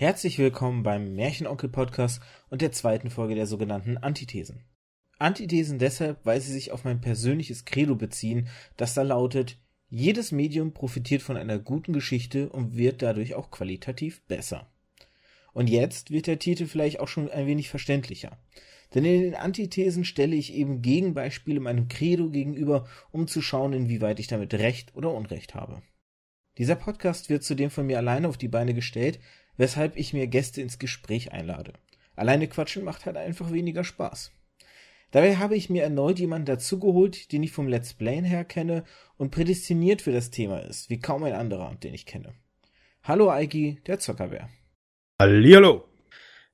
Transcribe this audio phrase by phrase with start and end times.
[0.00, 4.64] Herzlich willkommen beim Märchenonkel-Podcast und der zweiten Folge der sogenannten Antithesen.
[5.18, 9.58] Antithesen deshalb, weil sie sich auf mein persönliches Credo beziehen, das da lautet,
[9.90, 14.72] jedes Medium profitiert von einer guten Geschichte und wird dadurch auch qualitativ besser.
[15.52, 18.38] Und jetzt wird der Titel vielleicht auch schon ein wenig verständlicher.
[18.94, 24.18] Denn in den Antithesen stelle ich eben Gegenbeispiele meinem Credo gegenüber, um zu schauen, inwieweit
[24.18, 25.82] ich damit Recht oder Unrecht habe.
[26.56, 29.20] Dieser Podcast wird zudem von mir alleine auf die Beine gestellt,
[29.60, 31.74] weshalb ich mir Gäste ins Gespräch einlade.
[32.16, 34.32] Alleine quatschen macht halt einfach weniger Spaß.
[35.10, 38.84] Dabei habe ich mir erneut jemanden dazugeholt, den ich vom Let's Playen her kenne
[39.18, 42.32] und prädestiniert für das Thema ist, wie kaum ein anderer, den ich kenne.
[43.02, 44.48] Hallo Eiki, der Zockerbär.
[45.20, 45.84] Hallihallo.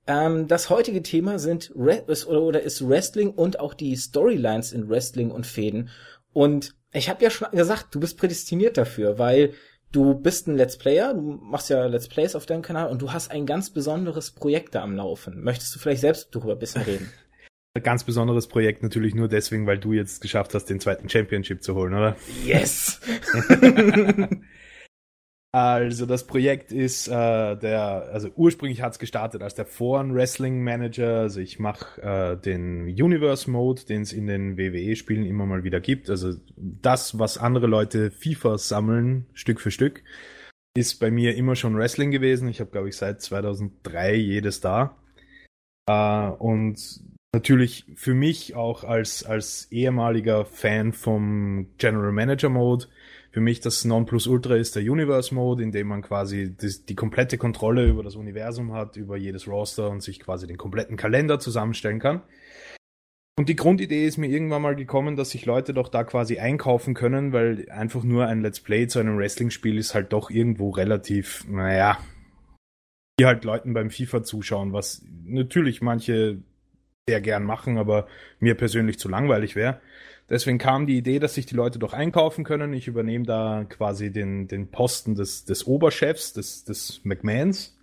[0.09, 4.89] Ähm, das heutige Thema sind Re oder, oder ist Wrestling und auch die Storylines in
[4.89, 5.91] Wrestling und Fäden.
[6.33, 9.55] Und ich habe ja schon gesagt, du bist prädestiniert dafür, weil
[9.93, 13.13] du bist ein Let's Player, du machst ja Let's Plays auf deinem Kanal und du
[13.13, 15.43] hast ein ganz besonderes Projekt da am Laufen.
[15.43, 17.11] Möchtest du vielleicht selbst darüber ein bisschen reden?
[17.75, 21.63] Ein ganz besonderes Projekt natürlich nur deswegen, weil du jetzt geschafft hast, den zweiten Championship
[21.63, 22.17] zu holen, oder?
[22.43, 23.03] Yes!
[25.57, 30.63] Also das Projekt ist äh, der, also ursprünglich hat es gestartet als der Foreign Wrestling
[30.63, 31.21] Manager.
[31.21, 35.81] Also ich mache äh, den Universe Mode, den es in den WWE-Spielen immer mal wieder
[35.81, 36.11] gibt.
[36.11, 40.05] Also das, was andere Leute FIFA sammeln, Stück für Stück,
[40.77, 42.49] ist bei mir immer schon Wrestling gewesen.
[42.49, 44.99] Ich habe, glaube ich, seit 2003 jedes da.
[45.89, 47.01] Äh, und
[47.33, 52.89] natürlich für mich auch als, als ehemaliger Fan vom General Manager Mode
[53.37, 57.37] für mich das Nonplusultra ist der Universe Mode, in dem man quasi das, die komplette
[57.37, 61.99] Kontrolle über das Universum hat, über jedes Roster und sich quasi den kompletten Kalender zusammenstellen
[61.99, 62.23] kann.
[63.39, 66.95] Und die Grundidee ist mir irgendwann mal gekommen, dass sich Leute doch da quasi einkaufen
[66.95, 71.45] können, weil einfach nur ein Let's Play zu einem Wrestling-Spiel ist halt doch irgendwo relativ,
[71.47, 71.99] naja,
[73.21, 76.39] die halt Leuten beim FIFA zuschauen, was natürlich manche
[77.07, 78.07] sehr gern machen, aber
[78.41, 79.83] mir persönlich zu langweilig wäre.
[80.29, 82.73] Deswegen kam die Idee, dass sich die Leute doch einkaufen können.
[82.73, 87.77] Ich übernehme da quasi den, den Posten des, des Oberchefs, des, des McMahons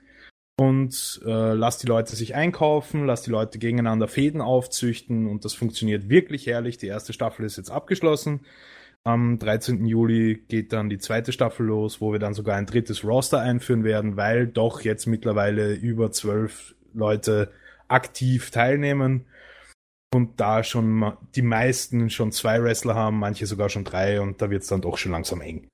[0.57, 5.53] und äh, lass die Leute sich einkaufen, lass die Leute gegeneinander Fäden aufzüchten und das
[5.53, 6.77] funktioniert wirklich herrlich.
[6.77, 8.41] Die erste Staffel ist jetzt abgeschlossen.
[9.05, 9.85] Am 13.
[9.85, 13.83] Juli geht dann die zweite Staffel los, wo wir dann sogar ein drittes Roster einführen
[13.83, 17.51] werden, weil doch jetzt mittlerweile über zwölf Leute
[17.87, 19.25] aktiv teilnehmen
[20.13, 24.49] und da schon die meisten schon zwei Wrestler haben, manche sogar schon drei und da
[24.49, 25.69] wird es dann doch schon langsam eng.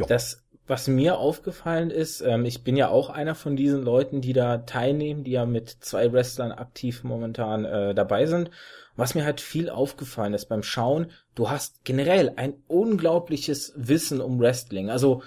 [0.00, 0.06] Ja.
[0.06, 4.32] Das, was mir aufgefallen ist, ähm, ich bin ja auch einer von diesen Leuten, die
[4.32, 8.50] da teilnehmen, die ja mit zwei Wrestlern aktiv momentan äh, dabei sind.
[8.96, 14.40] Was mir halt viel aufgefallen ist beim Schauen, du hast generell ein unglaubliches Wissen um
[14.40, 14.90] Wrestling.
[14.90, 15.22] Also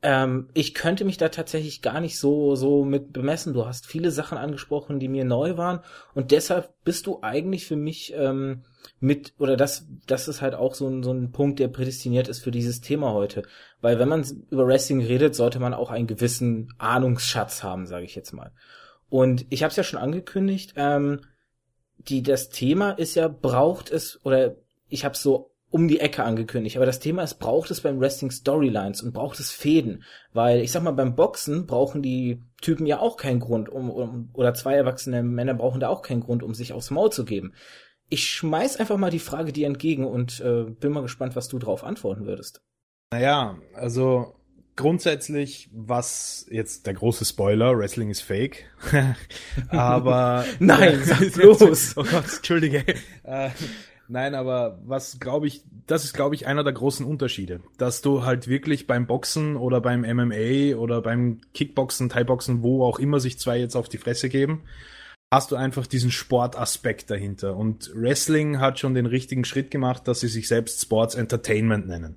[0.00, 3.52] ähm, ich könnte mich da tatsächlich gar nicht so, so mit bemessen.
[3.52, 5.80] Du hast viele Sachen angesprochen, die mir neu waren.
[6.14, 8.64] Und deshalb bist du eigentlich für mich ähm,
[9.00, 12.40] mit, oder das, das ist halt auch so ein, so ein Punkt, der prädestiniert ist
[12.40, 13.42] für dieses Thema heute.
[13.80, 18.14] Weil wenn man über Wrestling redet, sollte man auch einen gewissen Ahnungsschatz haben, sage ich
[18.14, 18.52] jetzt mal.
[19.08, 21.22] Und ich habe es ja schon angekündigt, ähm,
[21.96, 24.54] die, das Thema ist ja, braucht es, oder
[24.88, 26.76] ich habe so um die Ecke angekündigt.
[26.76, 30.02] Aber das Thema ist, braucht es beim Wrestling Storylines und braucht es Fäden?
[30.32, 34.30] Weil ich sag mal, beim Boxen brauchen die Typen ja auch keinen Grund, um, um
[34.32, 37.52] oder zwei erwachsene Männer brauchen da auch keinen Grund, um sich aufs Maul zu geben.
[38.08, 41.58] Ich schmeiß einfach mal die Frage dir entgegen und äh, bin mal gespannt, was du
[41.58, 42.62] darauf antworten würdest.
[43.10, 44.34] Naja, also
[44.76, 48.64] grundsätzlich, was jetzt der große Spoiler, Wrestling ist fake.
[49.68, 51.98] Aber nein, sag bloß.
[51.98, 52.84] oh Gott, entschuldige.
[54.08, 58.24] Nein, aber was glaube ich, das ist glaube ich einer der großen Unterschiede, dass du
[58.24, 63.38] halt wirklich beim Boxen oder beim MMA oder beim Kickboxen, Thai-Boxen, wo auch immer sich
[63.38, 64.62] zwei jetzt auf die Fresse geben,
[65.30, 67.56] hast du einfach diesen Sportaspekt dahinter.
[67.56, 72.16] Und Wrestling hat schon den richtigen Schritt gemacht, dass sie sich selbst Sports Entertainment nennen.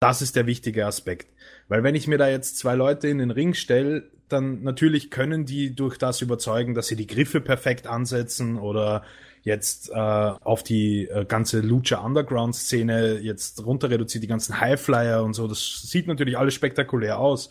[0.00, 1.28] Das ist der wichtige Aspekt.
[1.68, 5.44] Weil wenn ich mir da jetzt zwei Leute in den Ring stelle, dann natürlich können
[5.44, 9.04] die durch das überzeugen, dass sie die Griffe perfekt ansetzen oder
[9.42, 15.22] jetzt äh, auf die äh, ganze Lucha Underground Szene jetzt runter reduziert, die ganzen Highflyer
[15.22, 17.50] und so, das sieht natürlich alles spektakulär aus.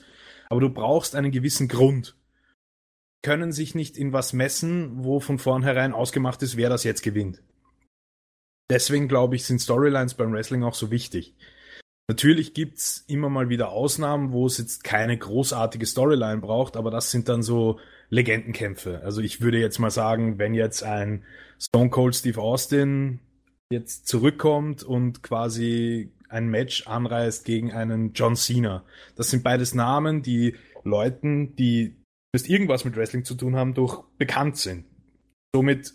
[0.50, 2.16] Aber du brauchst einen gewissen Grund.
[3.22, 7.42] Können sich nicht in was messen, wo von vornherein ausgemacht ist, wer das jetzt gewinnt.
[8.70, 11.36] Deswegen glaube ich, sind Storylines beim Wrestling auch so wichtig.
[12.10, 17.12] Natürlich gibt's immer mal wieder Ausnahmen, wo es jetzt keine großartige Storyline braucht, aber das
[17.12, 17.80] sind dann so
[18.10, 19.02] Legendenkämpfe.
[19.04, 21.24] Also ich würde jetzt mal sagen, wenn jetzt ein
[21.60, 23.20] Stone Cold Steve Austin
[23.72, 28.84] jetzt zurückkommt und quasi ein Match anreißt gegen einen John Cena.
[29.16, 31.96] Das sind beides Namen, die Leuten, die
[32.34, 34.86] irgendwas mit Wrestling zu tun haben, durch bekannt sind.
[35.54, 35.94] Somit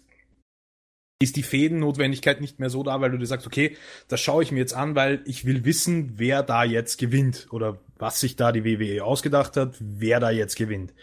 [1.24, 3.76] ist die Fädennotwendigkeit nicht mehr so da, weil du dir sagst, okay,
[4.08, 7.80] das schaue ich mir jetzt an, weil ich will wissen, wer da jetzt gewinnt oder
[7.98, 10.94] was sich da die WWE ausgedacht hat, wer da jetzt gewinnt.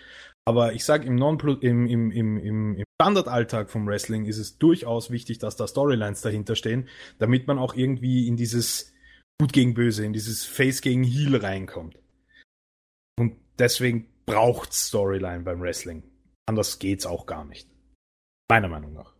[0.45, 5.09] Aber ich sag im Non im, im, im, im, Standardalltag vom Wrestling ist es durchaus
[5.09, 6.87] wichtig, dass da Storylines dahinter stehen,
[7.17, 8.93] damit man auch irgendwie in dieses
[9.39, 11.97] Gut gegen Böse, in dieses Face gegen Heel reinkommt.
[13.17, 16.03] Und deswegen braucht's Storyline beim Wrestling.
[16.45, 17.67] Anders geht's auch gar nicht.
[18.49, 19.10] Meiner Meinung nach.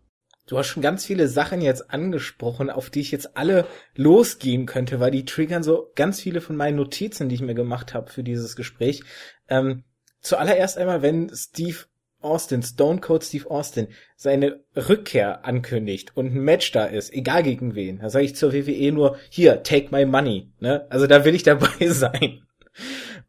[0.51, 3.65] Du hast schon ganz viele Sachen jetzt angesprochen, auf die ich jetzt alle
[3.95, 7.94] losgehen könnte, weil die triggern so ganz viele von meinen Notizen, die ich mir gemacht
[7.94, 9.01] habe für dieses Gespräch.
[9.48, 9.86] Ähm,
[10.19, 11.77] zuallererst einmal, wenn Steve
[12.19, 13.88] Austin, Stone Cold Steve Austin,
[14.18, 18.51] seine Rückkehr ankündigt und ein Match da ist, egal gegen wen, da sage ich zur
[18.51, 20.51] WWE nur, hier, take my money.
[20.59, 20.86] Ne?
[20.89, 22.44] Also da will ich dabei sein.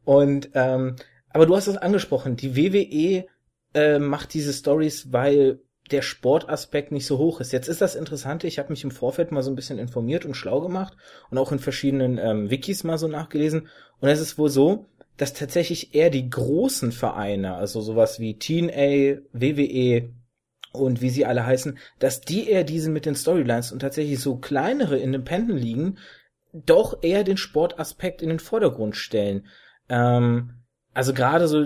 [0.02, 0.96] Und ähm,
[1.28, 3.26] aber du hast es angesprochen, die WWE
[3.74, 5.60] äh, macht diese Stories, weil
[5.92, 7.52] der Sportaspekt nicht so hoch ist.
[7.52, 10.34] Jetzt ist das Interessante, ich habe mich im Vorfeld mal so ein bisschen informiert und
[10.34, 10.96] schlau gemacht
[11.30, 13.68] und auch in verschiedenen ähm, Wikis mal so nachgelesen.
[14.00, 14.86] Und es ist wohl so,
[15.16, 20.08] dass tatsächlich eher die großen Vereine, also sowas wie TNA, WWE
[20.72, 24.36] und wie sie alle heißen, dass die eher diese mit den Storylines und tatsächlich so
[24.36, 25.98] kleinere Independent liegen,
[26.52, 29.46] doch eher den Sportaspekt in den Vordergrund stellen.
[29.88, 30.54] Ähm,
[30.94, 31.64] also gerade so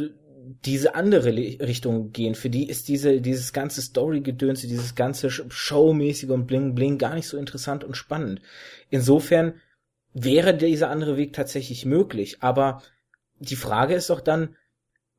[0.64, 2.34] diese andere Richtung gehen.
[2.34, 7.26] Für die ist diese, dieses ganze Story-Gedönse, dieses ganze Showmäßige und Bling Bling gar nicht
[7.26, 8.40] so interessant und spannend.
[8.88, 9.54] Insofern
[10.14, 12.38] wäre dieser andere Weg tatsächlich möglich.
[12.40, 12.82] Aber
[13.38, 14.56] die Frage ist doch dann,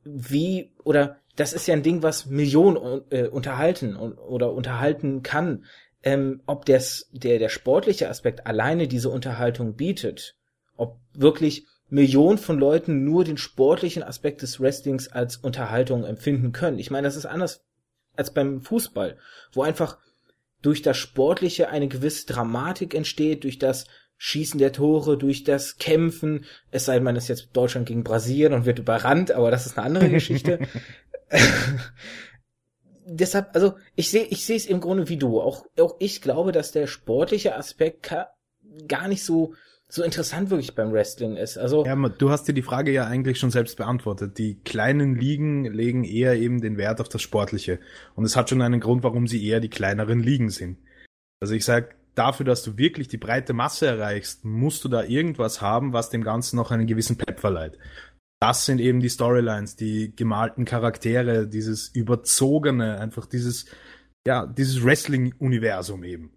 [0.03, 5.65] wie, oder das ist ja ein Ding, was Millionen äh, unterhalten oder unterhalten kann.
[6.03, 10.35] Ähm, ob des, der, der sportliche Aspekt alleine diese Unterhaltung bietet,
[10.77, 16.79] ob wirklich Millionen von Leuten nur den sportlichen Aspekt des Wrestlings als Unterhaltung empfinden können.
[16.79, 17.63] Ich meine, das ist anders
[18.15, 19.17] als beim Fußball,
[19.53, 19.97] wo einfach
[20.61, 23.85] durch das Sportliche eine gewisse Dramatik entsteht, durch das
[24.17, 28.53] Schießen der Tore, durch das Kämpfen, es sei denn, man ist jetzt Deutschland gegen Brasilien
[28.53, 30.59] und wird überrannt, aber das ist eine andere Geschichte.
[33.05, 35.39] Deshalb, also ich sehe ich sehe es im Grunde wie du.
[35.39, 38.13] Auch, auch ich glaube, dass der sportliche Aspekt
[38.87, 39.53] gar nicht so
[39.89, 41.57] so interessant wirklich beim Wrestling ist.
[41.57, 44.37] Also ja, du hast dir die Frage ja eigentlich schon selbst beantwortet.
[44.37, 47.79] Die kleinen Ligen legen eher eben den Wert auf das Sportliche
[48.15, 50.77] und es hat schon einen Grund, warum sie eher die kleineren Ligen sind.
[51.39, 55.61] Also ich sag dafür, dass du wirklich die breite Masse erreichst, musst du da irgendwas
[55.61, 57.77] haben, was dem Ganzen noch einen gewissen Pep verleiht.
[58.39, 63.65] Das sind eben die Storylines, die gemalten Charaktere, dieses überzogene, einfach dieses
[64.27, 66.36] ja, dieses Wrestling-Universum eben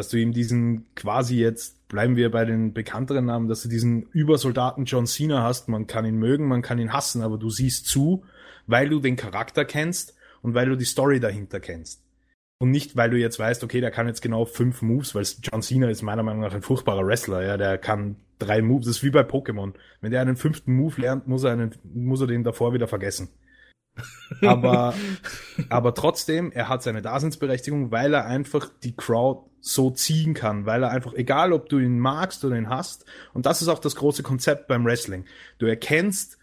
[0.00, 4.04] dass du ihm diesen quasi jetzt, bleiben wir bei den bekannteren Namen, dass du diesen
[4.12, 5.68] Übersoldaten John Cena hast.
[5.68, 8.24] Man kann ihn mögen, man kann ihn hassen, aber du siehst zu,
[8.66, 12.02] weil du den Charakter kennst und weil du die Story dahinter kennst.
[12.58, 15.60] Und nicht, weil du jetzt weißt, okay, der kann jetzt genau fünf Moves, weil John
[15.60, 19.02] Cena ist meiner Meinung nach ein furchtbarer Wrestler, ja, der kann drei Moves, das ist
[19.02, 19.74] wie bei Pokémon.
[20.00, 23.28] Wenn der einen fünften Move lernt, muss er einen, muss er den davor wieder vergessen.
[24.40, 24.94] aber,
[25.68, 30.82] aber trotzdem, er hat seine Daseinsberechtigung, weil er einfach die Crowd so ziehen kann, weil
[30.82, 33.04] er einfach, egal ob du ihn magst oder ihn hast,
[33.34, 35.24] und das ist auch das große Konzept beim Wrestling.
[35.58, 36.38] Du erkennst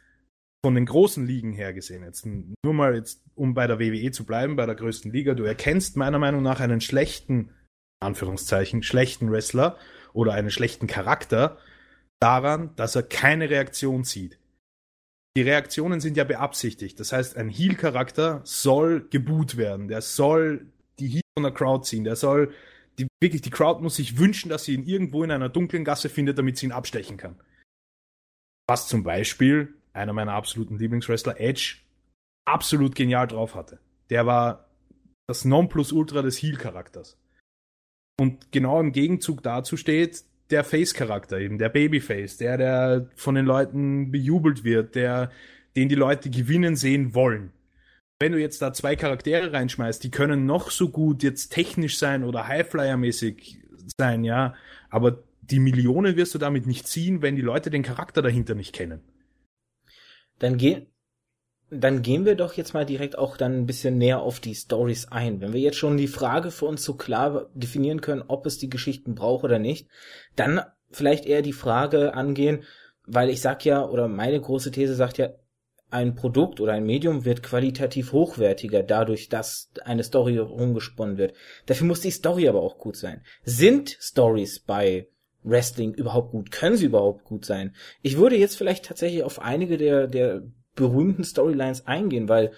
[0.64, 4.26] von den großen Ligen her gesehen, jetzt nur mal jetzt, um bei der WWE zu
[4.26, 7.52] bleiben, bei der größten Liga, du erkennst meiner Meinung nach einen schlechten,
[8.00, 9.78] Anführungszeichen, schlechten Wrestler
[10.14, 11.58] oder einen schlechten Charakter
[12.20, 14.40] daran, dass er keine Reaktion zieht.
[15.38, 17.00] Die Reaktionen sind ja beabsichtigt.
[17.00, 19.88] Das heißt, ein Heal-Charakter soll geboot werden.
[19.88, 20.66] Der soll
[20.98, 22.04] die Heal von der Crowd ziehen.
[22.04, 22.54] Der soll
[23.00, 26.10] die, wirklich, die Crowd muss sich wünschen, dass sie ihn irgendwo in einer dunklen Gasse
[26.10, 27.36] findet, damit sie ihn abstechen kann.
[28.68, 31.78] Was zum Beispiel einer meiner absoluten Lieblingswrestler, Edge,
[32.46, 33.80] absolut genial drauf hatte.
[34.10, 34.70] Der war
[35.28, 37.18] das Nonplusultra des Heel-Charakters.
[38.20, 43.46] Und genau im Gegenzug dazu steht der Face-Charakter eben, der Babyface, der, der von den
[43.46, 45.32] Leuten bejubelt wird, der,
[45.76, 47.52] den die Leute gewinnen sehen wollen
[48.20, 52.24] wenn du jetzt da zwei Charaktere reinschmeißt, die können noch so gut jetzt technisch sein
[52.24, 53.58] oder Highflyer-mäßig
[53.98, 54.56] sein, ja,
[54.90, 58.74] aber die Millionen wirst du damit nicht ziehen, wenn die Leute den Charakter dahinter nicht
[58.74, 59.02] kennen.
[60.40, 60.88] Dann gehen,
[61.70, 65.08] dann gehen wir doch jetzt mal direkt auch dann ein bisschen näher auf die Stories
[65.12, 65.42] ein.
[65.42, 68.70] Wenn wir jetzt schon die Frage für uns so klar definieren können, ob es die
[68.70, 69.88] Geschichten braucht oder nicht,
[70.36, 72.64] dann vielleicht eher die Frage angehen,
[73.06, 75.30] weil ich sag ja, oder meine große These sagt ja,
[75.90, 81.34] ein Produkt oder ein Medium wird qualitativ hochwertiger dadurch, dass eine Story rumgesponnen wird.
[81.66, 83.24] Dafür muss die Story aber auch gut sein.
[83.44, 85.08] Sind Stories bei
[85.44, 86.52] Wrestling überhaupt gut?
[86.52, 87.74] Können sie überhaupt gut sein?
[88.02, 90.44] Ich würde jetzt vielleicht tatsächlich auf einige der, der
[90.76, 92.52] berühmten Storylines eingehen, weil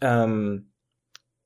[0.00, 0.72] ähm,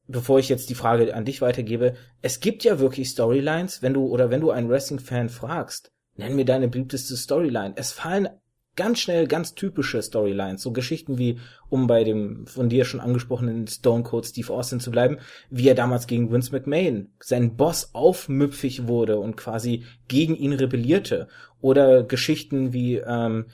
[0.06, 4.06] bevor ich jetzt die Frage an dich weitergebe, es gibt ja wirklich Storylines, wenn du
[4.06, 7.74] oder wenn du einen Wrestling-Fan fragst, nenn mir deine beliebteste Storyline.
[7.76, 8.28] Es fallen
[8.76, 11.38] ganz schnell ganz typische Storylines, so Geschichten wie,
[11.68, 15.18] um bei dem von dir schon angesprochenen Stone Cold Steve Austin zu bleiben,
[15.50, 21.28] wie er damals gegen Vince McMahon, sein Boss aufmüpfig wurde und quasi gegen ihn rebellierte.
[21.60, 23.46] Oder Geschichten wie ähm,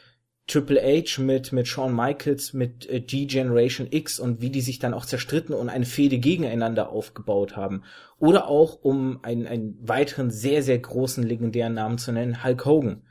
[0.50, 4.94] Triple H mit, mit Shawn Michaels, mit äh, G-Generation X und wie die sich dann
[4.94, 7.84] auch zerstritten und eine Fehde gegeneinander aufgebaut haben.
[8.18, 13.02] Oder auch, um einen, einen weiteren sehr, sehr großen legendären Namen zu nennen, Hulk Hogan,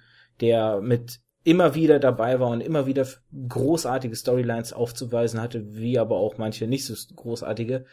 [0.42, 3.08] der mit immer wieder dabei war und immer wieder
[3.48, 7.86] großartige Storylines aufzuweisen hatte, wie aber auch manche nicht so großartige.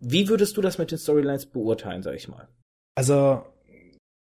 [0.00, 2.48] Wie würdest du das mit den Storylines beurteilen, sag ich mal?
[2.96, 3.44] Also,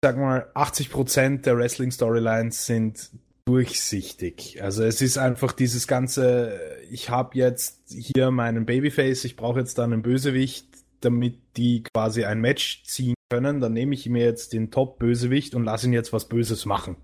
[0.03, 3.11] sag mal, 80% der Wrestling-Storylines sind
[3.49, 4.63] durchsichtig.
[4.63, 9.79] Also es ist einfach dieses ganze, ich habe jetzt hier meinen Babyface, ich brauche jetzt
[9.79, 10.67] dann einen Bösewicht,
[11.01, 15.65] damit die quasi ein Match ziehen können, dann nehme ich mir jetzt den Top-Bösewicht und
[15.65, 16.97] lasse ihn jetzt was Böses machen.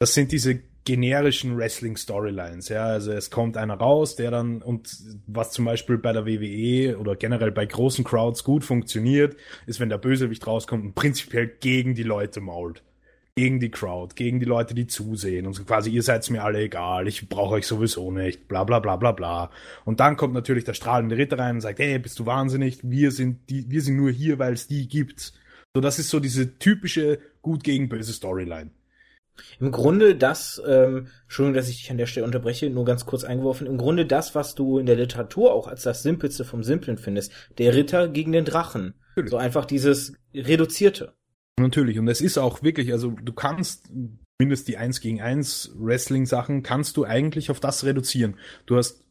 [0.00, 2.84] Das sind diese generischen Wrestling-Storylines, ja.
[2.86, 7.16] Also es kommt einer raus, der dann, und was zum Beispiel bei der WWE oder
[7.16, 12.02] generell bei großen Crowds gut funktioniert, ist, wenn der Bösewicht rauskommt und prinzipiell gegen die
[12.02, 12.82] Leute mault
[13.36, 16.60] gegen die Crowd, gegen die Leute, die zusehen und so quasi, ihr seid mir alle
[16.60, 19.50] egal, ich brauche euch sowieso nicht, bla bla bla bla bla.
[19.84, 23.12] Und dann kommt natürlich der strahlende Ritter rein und sagt, hey, bist du wahnsinnig, wir
[23.12, 25.32] sind die, wir sind nur hier, weil es die gibt.
[25.74, 28.70] So, das ist so diese typische gut gegen böse Storyline.
[29.58, 33.24] Im Grunde das, ähm, Entschuldigung, dass ich dich an der Stelle unterbreche, nur ganz kurz
[33.24, 36.98] eingeworfen, im Grunde das, was du in der Literatur auch als das Simpelste vom Simplen
[36.98, 37.32] findest.
[37.58, 38.94] Der Ritter gegen den Drachen.
[39.10, 39.30] Natürlich.
[39.30, 41.14] So einfach dieses Reduzierte.
[41.58, 43.90] Natürlich, und es ist auch wirklich, also du kannst
[44.38, 48.36] mindestens die 1 gegen 1 Wrestling-Sachen kannst du eigentlich auf das reduzieren.
[48.66, 49.04] Du hast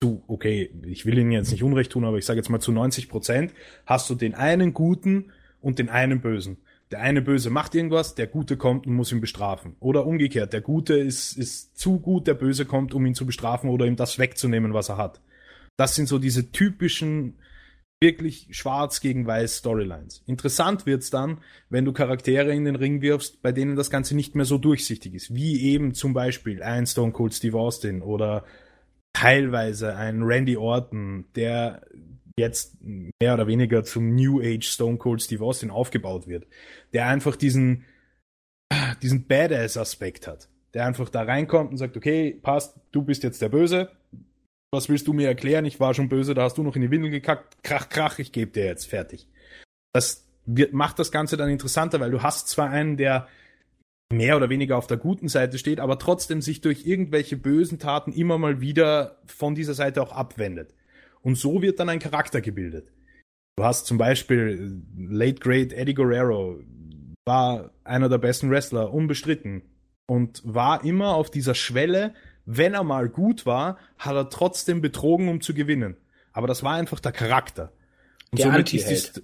[0.00, 2.72] du, okay, ich will Ihnen jetzt nicht Unrecht tun, aber ich sage jetzt mal zu
[2.72, 3.52] 90 Prozent
[3.84, 6.58] hast du den einen Guten und den einen Bösen.
[6.90, 9.76] Der eine Böse macht irgendwas, der Gute kommt und muss ihn bestrafen.
[9.78, 13.70] Oder umgekehrt, der Gute ist, ist zu gut, der Böse kommt, um ihn zu bestrafen
[13.70, 15.20] oder ihm das wegzunehmen, was er hat.
[15.76, 17.38] Das sind so diese typischen
[18.02, 20.22] wirklich schwarz gegen weiß Storylines.
[20.26, 24.34] Interessant wird's dann, wenn du Charaktere in den Ring wirfst, bei denen das Ganze nicht
[24.34, 28.44] mehr so durchsichtig ist, wie eben zum Beispiel ein Stone Cold Steve Austin oder
[29.12, 31.82] teilweise ein Randy Orton, der
[32.40, 36.46] jetzt mehr oder weniger zum New Age Stone Cold Steve Austin aufgebaut wird,
[36.92, 37.84] der einfach diesen
[39.02, 43.48] diesen Badass-Aspekt hat, der einfach da reinkommt und sagt, okay, passt, du bist jetzt der
[43.48, 43.90] Böse,
[44.72, 45.64] was willst du mir erklären?
[45.64, 47.62] Ich war schon böse, da hast du noch in die Windel gekackt.
[47.64, 49.28] Krach, krach, ich gebe dir jetzt fertig.
[49.92, 53.26] Das wird, macht das Ganze dann interessanter, weil du hast zwar einen, der
[54.12, 58.12] mehr oder weniger auf der guten Seite steht, aber trotzdem sich durch irgendwelche bösen Taten
[58.12, 60.72] immer mal wieder von dieser Seite auch abwendet.
[61.22, 62.88] Und so wird dann ein Charakter gebildet.
[63.56, 66.60] Du hast zum Beispiel Late Great Eddie Guerrero,
[67.26, 69.62] war einer der besten Wrestler, unbestritten.
[70.06, 75.28] Und war immer auf dieser Schwelle, wenn er mal gut war, hat er trotzdem betrogen,
[75.28, 75.96] um zu gewinnen.
[76.32, 77.72] Aber das war einfach der Charakter.
[78.30, 79.22] Und der Anti-Held.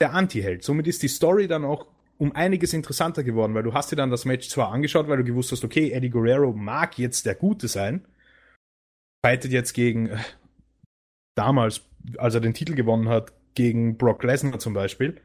[0.00, 0.64] Der Anti-Held.
[0.64, 1.86] Somit ist die Story dann auch
[2.18, 5.24] um einiges interessanter geworden, weil du hast dir dann das Match zwar angeschaut, weil du
[5.24, 8.06] gewusst hast, okay, Eddie Guerrero mag jetzt der Gute sein,
[9.24, 10.18] fightet jetzt gegen äh,
[11.34, 11.82] damals,
[12.18, 15.20] als er den Titel gewonnen hat, gegen Brock Lesnar zum Beispiel.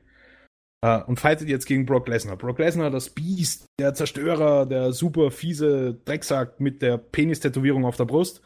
[0.85, 2.37] Uh, und fightet jetzt gegen Brock Lesnar.
[2.37, 8.05] Brock Lesnar, das Biest, der Zerstörer, der super fiese Drecksack mit der Penis-Tätowierung auf der
[8.05, 8.41] Brust.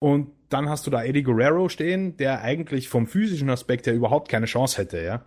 [0.00, 4.28] Und dann hast du da Eddie Guerrero stehen, der eigentlich vom physischen Aspekt her überhaupt
[4.28, 5.24] keine Chance hätte, ja.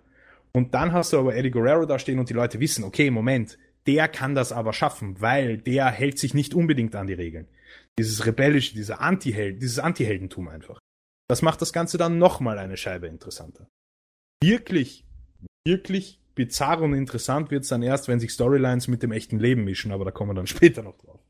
[0.53, 3.57] Und dann hast du aber Eddie Guerrero da stehen und die Leute wissen, okay, Moment,
[3.87, 7.47] der kann das aber schaffen, weil der hält sich nicht unbedingt an die Regeln.
[7.97, 10.79] Dieses rebellische, dieser Anti-Held, dieses Anti-Heldentum einfach.
[11.31, 13.69] Das macht das Ganze dann nochmal eine Scheibe interessanter.
[14.43, 15.05] Wirklich,
[15.65, 19.93] wirklich bizarr und interessant wird's dann erst, wenn sich Storylines mit dem echten Leben mischen,
[19.93, 21.21] aber da kommen wir dann später noch drauf.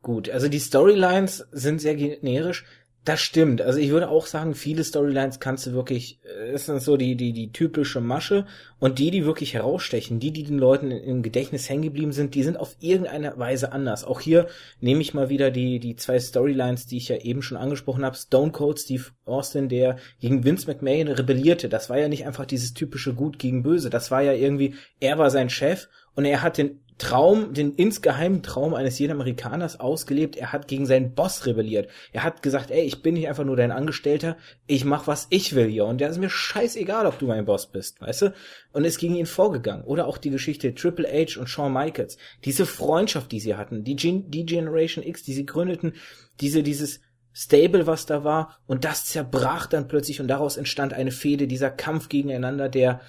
[0.00, 2.64] Gut, also die Storylines sind sehr generisch.
[3.04, 3.60] Das stimmt.
[3.60, 6.20] Also ich würde auch sagen, viele Storylines kannst du wirklich,
[6.52, 8.46] das äh, so die, die, die typische Masche
[8.78, 12.42] und die, die wirklich herausstechen, die, die den Leuten im Gedächtnis hängen geblieben sind, die
[12.42, 14.04] sind auf irgendeine Weise anders.
[14.04, 14.46] Auch hier
[14.80, 18.16] nehme ich mal wieder die, die zwei Storylines, die ich ja eben schon angesprochen habe.
[18.16, 21.68] Stone Cold Steve Austin, der gegen Vince McMahon rebellierte.
[21.68, 23.90] Das war ja nicht einfach dieses typische Gut gegen Böse.
[23.90, 28.42] Das war ja irgendwie, er war sein Chef und er hat den Traum, den insgeheimen
[28.44, 30.36] Traum eines jeden Amerikaners ausgelebt.
[30.36, 31.88] Er hat gegen seinen Boss rebelliert.
[32.12, 34.36] Er hat gesagt, ey, ich bin nicht einfach nur dein Angestellter,
[34.68, 37.66] ich mach was ich will hier und der ist mir scheißegal, ob du mein Boss
[37.66, 38.34] bist, weißt du?
[38.72, 39.84] Und ist gegen ihn vorgegangen.
[39.84, 42.16] Oder auch die Geschichte Triple H und Shawn Michaels.
[42.44, 45.94] Diese Freundschaft, die sie hatten, die, Gen die Generation X, die sie gründeten,
[46.40, 47.00] diese, dieses
[47.32, 51.70] Stable, was da war und das zerbrach dann plötzlich und daraus entstand eine Fehde, dieser
[51.70, 53.00] Kampf gegeneinander, der,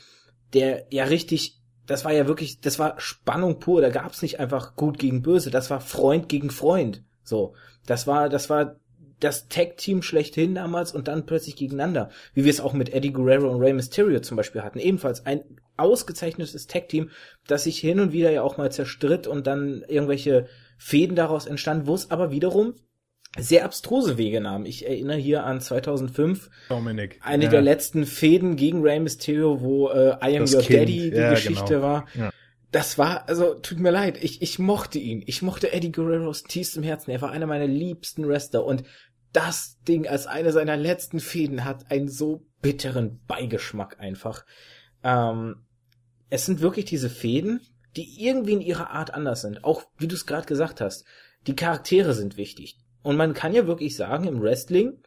[0.54, 3.82] der ja richtig das war ja wirklich, das war Spannung pur.
[3.82, 5.52] Da gab's nicht einfach gut gegen böse.
[5.52, 7.04] Das war Freund gegen Freund.
[7.24, 7.54] So,
[7.86, 8.76] das war, das war
[9.20, 12.10] das Tag-Team schlechthin damals und dann plötzlich gegeneinander.
[12.34, 14.80] Wie wir es auch mit Eddie Guerrero und Rey Mysterio zum Beispiel hatten.
[14.80, 15.44] Ebenfalls ein
[15.78, 17.10] ausgezeichnetes Tag-Team,
[17.48, 21.88] das sich hin und wieder ja auch mal zerstritt und dann irgendwelche Fäden daraus entstanden,
[21.88, 22.74] wo es aber wiederum
[23.38, 24.66] sehr abstruse Wege nahm.
[24.66, 26.50] Ich erinnere hier an 2005.
[26.70, 27.20] Dominik.
[27.22, 27.50] Eine ja.
[27.50, 30.82] der letzten Fäden gegen Rey Mysterio, wo äh, I Am das Your kind.
[30.82, 31.82] Daddy die ja, Geschichte genau.
[31.82, 32.06] war.
[32.16, 32.32] Ja.
[32.72, 35.24] Das war, also tut mir leid, ich, ich mochte ihn.
[35.26, 37.12] Ich mochte Eddie Guerreros tiefstem Herzen.
[37.12, 38.84] Er war einer meiner liebsten Wrestler und
[39.32, 44.46] das Ding als eine seiner letzten Fäden hat einen so bitteren Beigeschmack einfach.
[45.04, 45.66] Ähm,
[46.30, 47.62] es sind wirklich diese Fäden,
[47.98, 49.64] die irgendwie in ihrer Art anders sind.
[49.64, 51.06] Auch wie du es gerade gesagt hast.
[51.48, 54.98] Die Charaktere sind wichtig und man kann ja wirklich sagen, im Wrestling,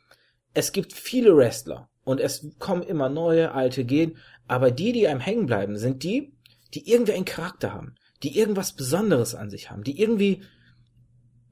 [0.55, 5.19] es gibt viele Wrestler und es kommen immer neue, alte gehen, aber die, die einem
[5.19, 6.33] hängen bleiben, sind die,
[6.75, 10.45] die irgendwie einen Charakter haben, die irgendwas Besonderes an sich haben, die irgendwie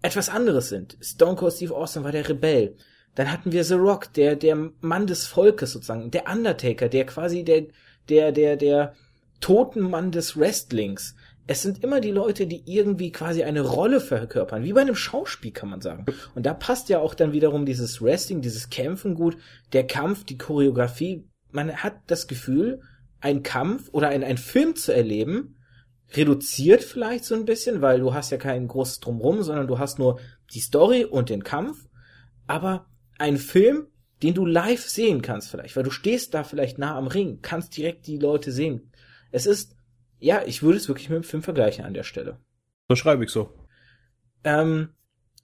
[0.03, 0.97] etwas anderes sind.
[1.01, 2.77] Stone Cold Steve Austin war der Rebell.
[3.17, 7.43] Dann hatten wir The Rock, der, der Mann des Volkes sozusagen, der Undertaker, der quasi
[7.43, 7.67] der,
[8.09, 8.95] der, der, der
[9.41, 14.73] Totenmann des Wrestlings es sind immer die Leute, die irgendwie quasi eine Rolle verkörpern, wie
[14.73, 16.05] bei einem Schauspiel kann man sagen.
[16.35, 19.37] Und da passt ja auch dann wiederum dieses Wrestling, dieses Kämpfen gut,
[19.73, 21.25] der Kampf, die Choreografie.
[21.53, 22.81] Man hat das Gefühl,
[23.21, 25.57] ein Kampf oder ein, ein Film zu erleben,
[26.15, 29.99] reduziert vielleicht so ein bisschen, weil du hast ja kein großes Drumrum, sondern du hast
[29.99, 30.19] nur
[30.53, 31.89] die Story und den Kampf.
[32.47, 32.87] Aber
[33.19, 33.87] ein Film,
[34.23, 37.77] den du live sehen kannst vielleicht, weil du stehst da vielleicht nah am Ring, kannst
[37.77, 38.91] direkt die Leute sehen.
[39.31, 39.76] Es ist
[40.27, 42.41] ja, ich würde es wirklich mit dem Film vergleichen an der Stelle.
[42.89, 43.49] Das schreibe ich so.
[44.43, 44.89] Ähm,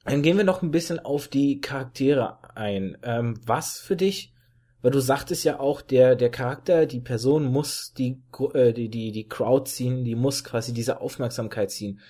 [0.05, 2.99] dann gehen wir noch ein bisschen auf die Charaktere ein.
[3.05, 4.35] Ähm, was für dich,
[4.81, 8.21] weil du sagtest ja auch, der, der Charakter, die Person muss die,
[8.55, 12.01] äh, die, die, die Crowd ziehen, die muss quasi diese Aufmerksamkeit ziehen.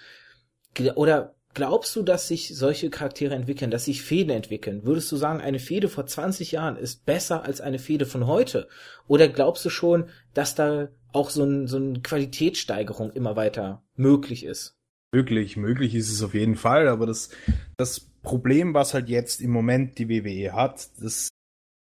[0.94, 4.86] Oder glaubst du, dass sich solche Charaktere entwickeln, dass sich Fäden entwickeln?
[4.86, 8.66] Würdest du sagen, eine Fehde vor 20 Jahren ist besser als eine Fehde von heute?
[9.08, 14.44] Oder glaubst du schon, dass da auch so, ein, so eine Qualitätssteigerung immer weiter möglich
[14.44, 14.76] ist.
[15.14, 17.30] Möglich, möglich ist es auf jeden Fall, aber das,
[17.76, 21.28] das Problem, was halt jetzt im Moment die WWE hat, das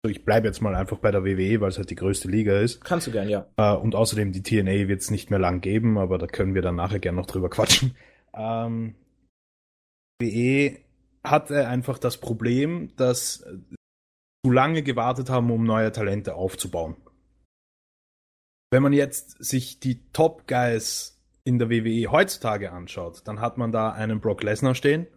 [0.07, 2.83] ich bleibe jetzt mal einfach bei der WWE, weil es halt die größte Liga ist.
[2.85, 3.45] Kannst du gern, ja.
[3.57, 6.61] Äh, und außerdem die TNA wird es nicht mehr lang geben, aber da können wir
[6.61, 7.95] dann nachher gern noch drüber quatschen.
[8.31, 8.93] Ähm,
[10.21, 10.77] WWE
[11.23, 13.43] hatte einfach das Problem, dass
[14.45, 16.95] zu lange gewartet haben, um neue Talente aufzubauen
[18.71, 23.71] wenn man jetzt sich die Top Guys in der WWE heutzutage anschaut, dann hat man
[23.71, 25.07] da einen Brock Lesnar stehen,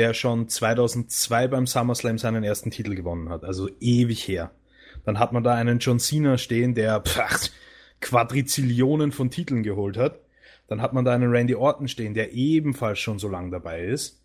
[0.00, 4.52] der schon 2002 beim SummerSlam seinen ersten Titel gewonnen hat, also ewig her.
[5.04, 7.50] Dann hat man da einen John Cena stehen, der pff,
[8.00, 10.20] Quadrizillionen von Titeln geholt hat.
[10.66, 14.22] Dann hat man da einen Randy Orton stehen, der ebenfalls schon so lang dabei ist.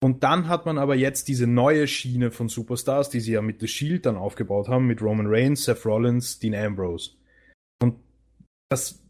[0.00, 3.60] Und dann hat man aber jetzt diese neue Schiene von Superstars, die sie ja mit
[3.60, 7.12] The Shield dann aufgebaut haben, mit Roman Reigns, Seth Rollins, Dean Ambrose.
[7.82, 7.96] Und
[8.70, 9.02] das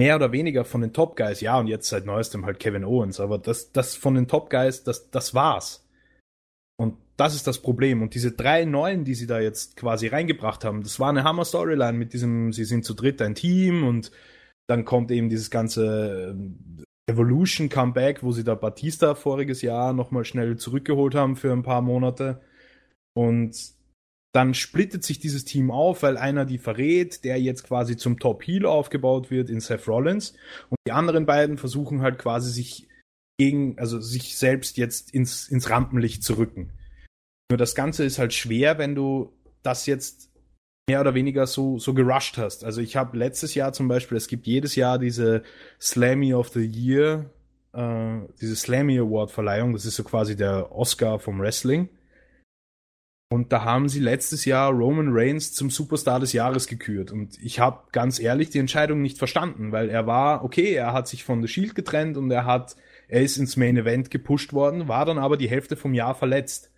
[0.00, 3.20] mehr oder weniger von den Top Guys, ja, und jetzt seit neuestem halt Kevin Owens,
[3.20, 5.84] aber das, das von den Top Guys, das, das war's.
[6.80, 8.02] Und das ist das Problem.
[8.02, 11.98] Und diese drei neuen, die sie da jetzt quasi reingebracht haben, das war eine Hammer-Storyline
[11.98, 14.12] mit diesem, sie sind zu dritt ein Team und
[14.68, 16.36] dann kommt eben dieses ganze
[17.08, 21.62] äh, Evolution Comeback, wo sie da Batista voriges Jahr nochmal schnell zurückgeholt haben für ein
[21.62, 22.40] paar Monate.
[23.14, 23.77] Und
[24.34, 28.42] dann splittet sich dieses Team auf, weil einer die verrät, der jetzt quasi zum Top
[28.42, 30.34] Heel aufgebaut wird in Seth Rollins
[30.68, 32.88] und die anderen beiden versuchen halt quasi sich
[33.38, 36.72] gegen, also sich selbst jetzt ins, ins Rampenlicht zu rücken.
[37.50, 40.30] Nur das Ganze ist halt schwer, wenn du das jetzt
[40.88, 42.64] mehr oder weniger so, so gerusht hast.
[42.64, 45.42] Also ich habe letztes Jahr zum Beispiel, es gibt jedes Jahr diese
[45.80, 47.30] Slammy of the Year,
[47.72, 51.88] äh, diese Slammy Award Verleihung, das ist so quasi der Oscar vom Wrestling.
[53.30, 57.12] Und da haben sie letztes Jahr Roman Reigns zum Superstar des Jahres gekürt.
[57.12, 61.08] Und ich habe ganz ehrlich die Entscheidung nicht verstanden, weil er war, okay, er hat
[61.08, 64.88] sich von The Shield getrennt und er hat, er ist ins Main Event gepusht worden,
[64.88, 66.70] war dann aber die Hälfte vom Jahr verletzt.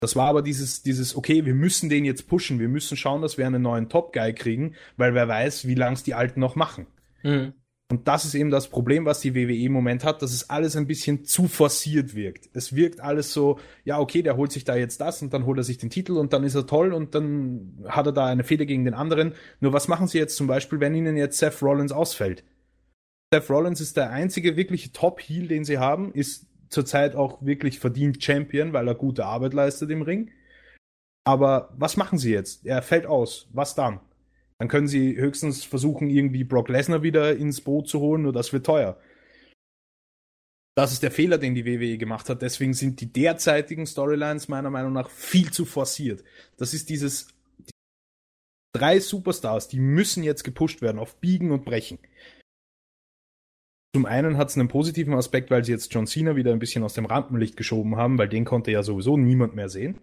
[0.00, 3.38] Das war aber dieses, dieses, okay, wir müssen den jetzt pushen, wir müssen schauen, dass
[3.38, 6.56] wir einen neuen Top Guy kriegen, weil wer weiß, wie lang es die Alten noch
[6.56, 6.86] machen.
[7.22, 7.54] Mhm.
[7.88, 10.74] Und das ist eben das Problem, was die WWE im Moment hat, dass es alles
[10.74, 12.50] ein bisschen zu forciert wirkt.
[12.52, 15.58] Es wirkt alles so, ja, okay, der holt sich da jetzt das und dann holt
[15.58, 18.42] er sich den Titel und dann ist er toll und dann hat er da eine
[18.42, 19.34] Fehde gegen den anderen.
[19.60, 22.42] Nur was machen sie jetzt zum Beispiel, wenn ihnen jetzt Seth Rollins ausfällt?
[23.32, 28.22] Seth Rollins ist der einzige wirkliche Top-Heel, den sie haben, ist zurzeit auch wirklich verdient
[28.22, 30.32] Champion, weil er gute Arbeit leistet im Ring.
[31.24, 32.66] Aber was machen sie jetzt?
[32.66, 33.48] Er fällt aus.
[33.52, 34.00] Was dann?
[34.58, 38.52] Dann können sie höchstens versuchen, irgendwie Brock Lesnar wieder ins Boot zu holen, nur das
[38.52, 38.98] wird teuer.
[40.76, 42.42] Das ist der Fehler, den die WWE gemacht hat.
[42.42, 46.22] Deswegen sind die derzeitigen Storylines meiner Meinung nach viel zu forciert.
[46.58, 47.70] Das ist dieses die
[48.74, 51.98] drei Superstars, die müssen jetzt gepusht werden auf Biegen und Brechen.
[53.94, 56.84] Zum einen hat es einen positiven Aspekt, weil sie jetzt John Cena wieder ein bisschen
[56.84, 59.98] aus dem Rampenlicht geschoben haben, weil den konnte ja sowieso niemand mehr sehen.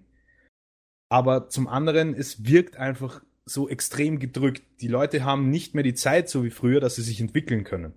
[1.12, 4.64] Aber zum anderen, es wirkt einfach so extrem gedrückt.
[4.82, 7.94] Die Leute haben nicht mehr die Zeit, so wie früher, dass sie sich entwickeln können.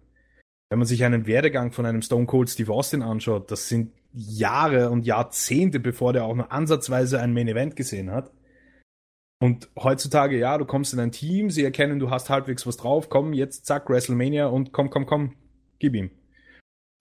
[0.71, 4.91] Wenn man sich einen Werdegang von einem Stone Cold Steve Austin anschaut, das sind Jahre
[4.91, 8.33] und Jahrzehnte, bevor der auch nur ansatzweise ein Main Event gesehen hat.
[9.39, 13.11] Und heutzutage, ja, du kommst in ein Team, sie erkennen, du hast halbwegs was drauf,
[13.11, 15.35] komm, jetzt zack, WrestleMania und komm, komm, komm,
[15.79, 16.11] gib ihm.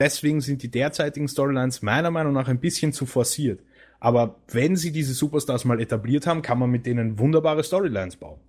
[0.01, 3.61] Deswegen sind die derzeitigen Storylines meiner Meinung nach ein bisschen zu forciert.
[4.05, 8.39] Aber wenn sie diese Superstars mal etabliert haben, kann man mit denen wunderbare Storylines bauen.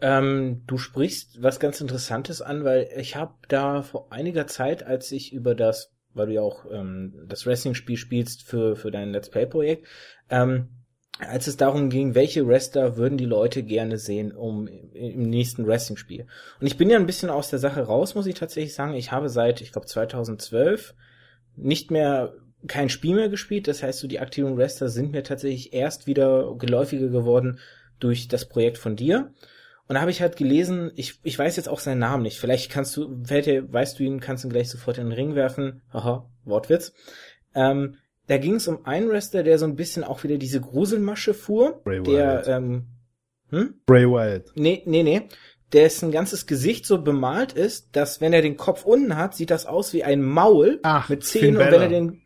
[0.00, 5.10] Ähm, du sprichst was ganz Interessantes an, weil ich habe da vor einiger Zeit, als
[5.10, 9.30] ich über das, weil du ja auch ähm, das Wrestling-Spiel spielst für, für dein Let's
[9.30, 9.84] Play-Projekt,
[10.30, 10.68] ähm,
[11.18, 16.28] als es darum ging, welche Wrestler würden die Leute gerne sehen um im nächsten Wrestling-Spiel.
[16.60, 18.94] Und ich bin ja ein bisschen aus der Sache raus, muss ich tatsächlich sagen.
[18.94, 20.94] Ich habe seit, ich glaube, 2012
[21.56, 22.34] nicht mehr
[22.66, 23.68] kein Spiel mehr gespielt.
[23.68, 27.58] Das heißt, so die aktiven Wrestler sind mir tatsächlich erst wieder geläufiger geworden
[28.00, 29.32] durch das Projekt von dir.
[29.86, 32.38] Und da habe ich halt gelesen, ich, ich weiß jetzt auch seinen Namen nicht.
[32.38, 35.34] Vielleicht kannst du, fällt dir, weißt du ihn, kannst ihn gleich sofort in den Ring
[35.34, 35.82] werfen.
[35.92, 36.94] Haha, Wortwitz.
[37.54, 37.96] Ähm,
[38.26, 41.82] da ging es um einen Wrestler, der so ein bisschen auch wieder diese Gruselmasche fuhr.
[41.84, 42.48] Bray der, Wyatt.
[42.48, 42.86] ähm,
[43.50, 43.74] hm?
[43.84, 44.52] Bray Wyatt.
[44.54, 45.28] Nee, nee, nee.
[45.74, 49.66] Dessen ganzes Gesicht so bemalt ist, dass wenn er den Kopf unten hat, sieht das
[49.66, 52.22] aus wie ein Maul Ach, mit Zähnen und wenn er den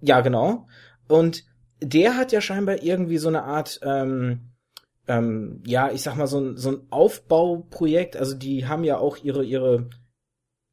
[0.00, 0.66] ja, genau.
[1.08, 1.44] Und
[1.80, 4.52] der hat ja scheinbar irgendwie so eine Art, ähm,
[5.08, 8.16] ähm, ja, ich sag mal, so ein, so ein Aufbauprojekt.
[8.16, 9.88] Also die haben ja auch ihre, ihre,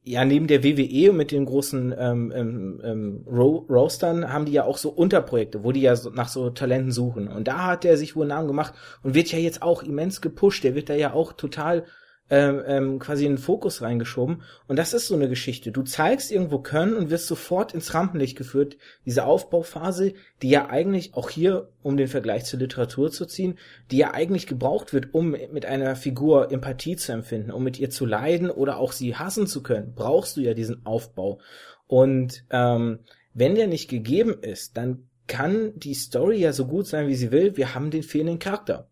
[0.04, 4.54] ja, neben der WWE und mit den großen ähm, ähm, ähm, Ro Roastern haben die
[4.54, 7.28] ja auch so Unterprojekte, wo die ja so nach so Talenten suchen.
[7.28, 10.22] Und da hat er sich wohl einen Namen gemacht und wird ja jetzt auch immens
[10.22, 10.64] gepusht.
[10.64, 11.86] Der wird da ja auch total
[12.30, 14.44] ähm, ähm, quasi in den Fokus reingeschoben.
[14.68, 15.72] Und das ist so eine Geschichte.
[15.72, 18.78] Du zeigst irgendwo Können und wirst sofort ins Rampenlicht geführt.
[19.06, 23.58] Diese Aufbauphase, die ja eigentlich auch hier, um den Vergleich zur Literatur zu ziehen,
[23.92, 27.90] die ja eigentlich gebraucht wird, um mit einer Figur Empathie zu empfinden, um mit ihr
[27.90, 31.40] zu leiden oder auch sie hassen zu können, brauchst du ja diesen Aufbau.
[31.88, 33.00] Und ähm,
[33.34, 37.32] wenn der nicht gegeben ist, dann kann die Story ja so gut sein, wie sie
[37.32, 37.56] will.
[37.56, 38.90] Wir haben den fehlenden Charakter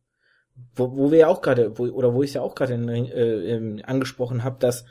[0.75, 4.43] wo, wo wir ja auch gerade, wo, oder wo ich ja auch gerade äh, angesprochen
[4.43, 4.85] habe, dass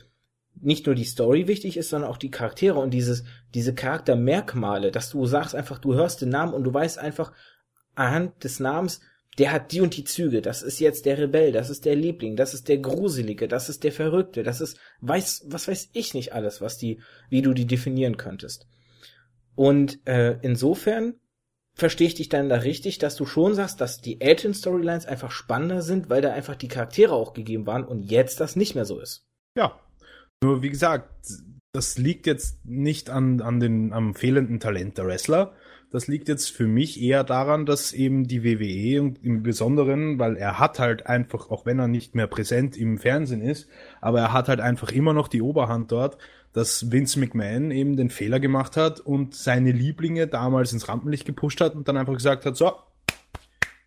[0.60, 3.24] nicht nur die Story wichtig ist, sondern auch die Charaktere und dieses,
[3.54, 7.32] diese Charaktermerkmale, dass du sagst einfach, du hörst den Namen und du weißt einfach
[7.94, 9.00] anhand des Namens,
[9.38, 12.36] der hat die und die Züge, das ist jetzt der Rebell, das ist der Liebling,
[12.36, 16.32] das ist der Gruselige, das ist der Verrückte, das ist, weiß, was weiß ich nicht
[16.32, 18.66] alles, was die, wie du die definieren könntest.
[19.54, 21.14] Und äh, insofern
[21.76, 25.30] verstehe ich dich dann da richtig, dass du schon sagst, dass die älteren Storylines einfach
[25.30, 28.86] spannender sind, weil da einfach die Charaktere auch gegeben waren und jetzt das nicht mehr
[28.86, 29.26] so ist.
[29.56, 29.78] Ja.
[30.42, 31.10] Nur wie gesagt,
[31.72, 35.52] das liegt jetzt nicht an, an den, am fehlenden Talent der Wrestler.
[35.90, 40.36] Das liegt jetzt für mich eher daran, dass eben die WWE und im Besonderen, weil
[40.36, 43.68] er hat halt einfach, auch wenn er nicht mehr präsent im Fernsehen ist,
[44.00, 46.18] aber er hat halt einfach immer noch die Oberhand dort,
[46.56, 51.60] dass Vince McMahon eben den Fehler gemacht hat und seine Lieblinge damals ins Rampenlicht gepusht
[51.60, 52.72] hat und dann einfach gesagt hat, so,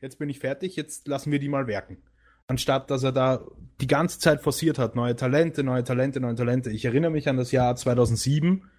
[0.02, 1.98] jetzt bin ich fertig, jetzt lassen wir die mal werken.
[2.46, 3.44] Anstatt dass er da
[3.82, 6.70] die ganze Zeit forciert hat, neue Talente, neue Talente, neue Talente.
[6.70, 8.70] Ich erinnere mich an das Jahr 2007,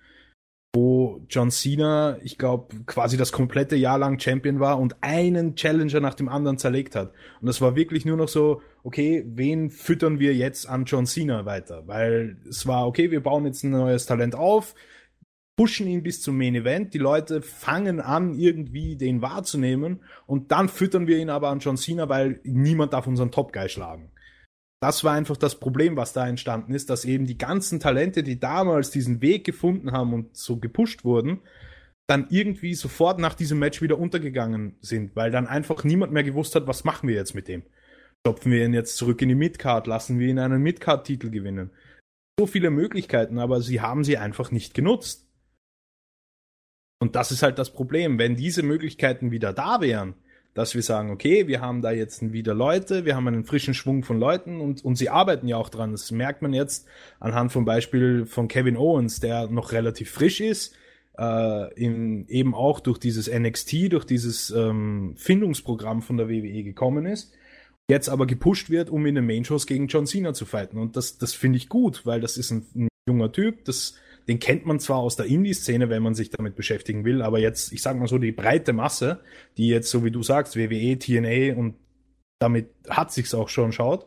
[0.72, 6.00] wo John Cena, ich glaube, quasi das komplette Jahr lang Champion war und einen Challenger
[6.00, 7.12] nach dem anderen zerlegt hat.
[7.40, 11.44] Und das war wirklich nur noch so, okay, wen füttern wir jetzt an John Cena
[11.44, 11.86] weiter?
[11.86, 14.76] Weil es war, okay, wir bauen jetzt ein neues Talent auf,
[15.56, 20.68] pushen ihn bis zum Main Event, die Leute fangen an, irgendwie den wahrzunehmen und dann
[20.68, 24.12] füttern wir ihn aber an John Cena, weil niemand darf unseren Top Guy schlagen.
[24.82, 28.40] Das war einfach das Problem, was da entstanden ist, dass eben die ganzen Talente, die
[28.40, 31.40] damals diesen Weg gefunden haben und so gepusht wurden,
[32.06, 36.54] dann irgendwie sofort nach diesem Match wieder untergegangen sind, weil dann einfach niemand mehr gewusst
[36.54, 37.62] hat, was machen wir jetzt mit dem.
[38.26, 41.70] Stopfen wir ihn jetzt zurück in die Midcard, lassen wir ihn einen Midcard-Titel gewinnen.
[42.38, 45.28] so viele Möglichkeiten, aber sie haben sie einfach nicht genutzt.
[47.02, 48.18] Und das ist halt das Problem.
[48.18, 50.14] Wenn diese Möglichkeiten wieder da wären,
[50.54, 54.02] dass wir sagen, okay, wir haben da jetzt wieder Leute, wir haben einen frischen Schwung
[54.02, 55.92] von Leuten und, und sie arbeiten ja auch dran.
[55.92, 56.86] Das merkt man jetzt
[57.20, 60.74] anhand vom Beispiel von Kevin Owens, der noch relativ frisch ist,
[61.18, 67.06] äh, in, eben auch durch dieses NXT, durch dieses ähm, Findungsprogramm von der WWE gekommen
[67.06, 67.32] ist,
[67.88, 70.78] jetzt aber gepusht wird, um in den Main-Shows gegen John Cena zu fighten.
[70.78, 73.94] Und das, das finde ich gut, weil das ist ein, ein junger Typ, das
[74.30, 77.72] den kennt man zwar aus der Indie-Szene, wenn man sich damit beschäftigen will, aber jetzt,
[77.72, 79.24] ich sag mal so, die breite Masse,
[79.56, 81.74] die jetzt, so wie du sagst, WWE, TNA und
[82.38, 84.06] damit hat sich's auch schon schaut,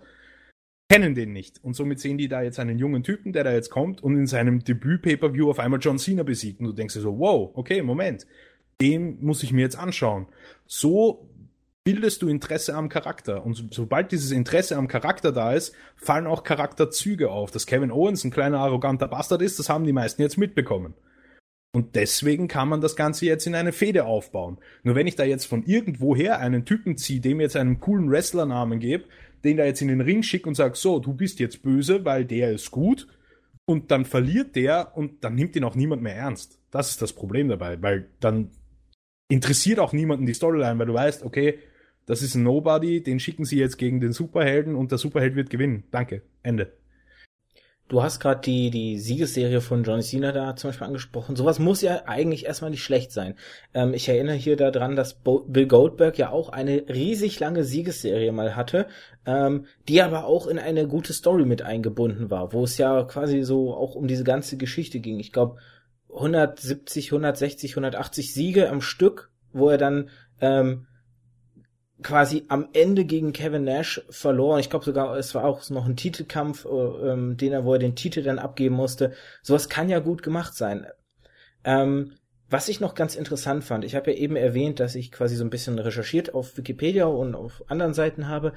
[0.90, 1.62] kennen den nicht.
[1.62, 4.26] Und somit sehen die da jetzt einen jungen Typen, der da jetzt kommt und in
[4.26, 6.62] seinem Debüt-Pay-Per-View auf einmal John Cena besiegt.
[6.62, 8.26] Und du denkst dir so, wow, okay, Moment,
[8.80, 10.28] den muss ich mir jetzt anschauen.
[10.66, 11.28] So
[11.84, 13.46] bildest du Interesse am Charakter.
[13.46, 17.52] Und so, sobald dieses Interesse am Charakter da ist, fallen auch Charakterzüge auf.
[17.52, 20.94] Dass Kevin Owens ein kleiner arroganter Bastard ist, das haben die meisten jetzt mitbekommen.
[21.76, 24.60] Und deswegen kann man das Ganze jetzt in eine Fehde aufbauen.
[24.84, 28.80] Nur wenn ich da jetzt von irgendwoher einen Typen ziehe, dem jetzt einen coolen Wrestlernamen
[28.80, 29.06] gebe,
[29.44, 32.26] den da jetzt in den Ring schicke und sage, so, du bist jetzt böse, weil
[32.26, 33.08] der ist gut,
[33.66, 36.60] und dann verliert der und dann nimmt ihn auch niemand mehr ernst.
[36.72, 38.52] Das ist das Problem dabei, weil dann
[39.30, 41.60] interessiert auch niemanden die Storyline, weil du weißt, okay,
[42.06, 45.50] das ist ein Nobody, den schicken sie jetzt gegen den Superhelden und der Superheld wird
[45.50, 45.84] gewinnen.
[45.92, 46.22] Danke.
[46.42, 46.74] Ende.
[47.90, 51.36] Du hast gerade die, die Siegesserie von John Cena da zum Beispiel angesprochen.
[51.36, 53.36] Sowas muss ja eigentlich erstmal nicht schlecht sein.
[53.74, 58.32] Ähm, ich erinnere hier daran, dass Bo Bill Goldberg ja auch eine riesig lange Siegesserie
[58.32, 58.88] mal hatte,
[59.26, 63.44] ähm, die aber auch in eine gute Story mit eingebunden war, wo es ja quasi
[63.44, 65.20] so auch um diese ganze Geschichte ging.
[65.20, 65.58] Ich glaube,
[66.10, 70.88] 170, 160, 180 Siege am Stück, wo er dann ähm,
[72.02, 74.60] quasi am Ende gegen Kevin Nash verloren.
[74.60, 77.80] Ich glaube sogar, es war auch noch ein Titelkampf, äh, ähm, den er, wo er
[77.80, 79.14] den Titel dann abgeben musste.
[79.42, 80.88] Sowas kann ja gut gemacht sein.
[81.64, 82.14] Ähm,
[82.50, 85.44] was ich noch ganz interessant fand, ich habe ja eben erwähnt, dass ich quasi so
[85.44, 88.54] ein bisschen recherchiert auf Wikipedia und auf anderen Seiten habe.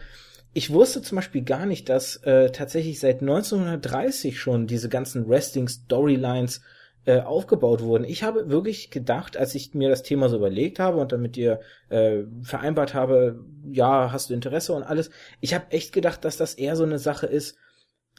[0.52, 6.62] Ich wusste zum Beispiel gar nicht, dass äh, tatsächlich seit 1930 schon diese ganzen Wrestling-Storylines
[7.06, 8.04] äh, aufgebaut wurden.
[8.04, 11.36] Ich habe wirklich gedacht, als ich mir das Thema so überlegt habe und dann mit
[11.36, 16.36] dir äh, vereinbart habe, ja, hast du Interesse und alles, ich habe echt gedacht, dass
[16.36, 17.56] das eher so eine Sache ist,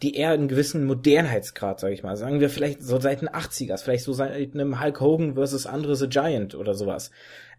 [0.03, 3.81] die eher einen gewissen Modernheitsgrad, sage ich mal, sagen wir vielleicht so seit den 80ers,
[3.83, 7.11] vielleicht so seit einem Hulk Hogan versus andere The Giant oder sowas.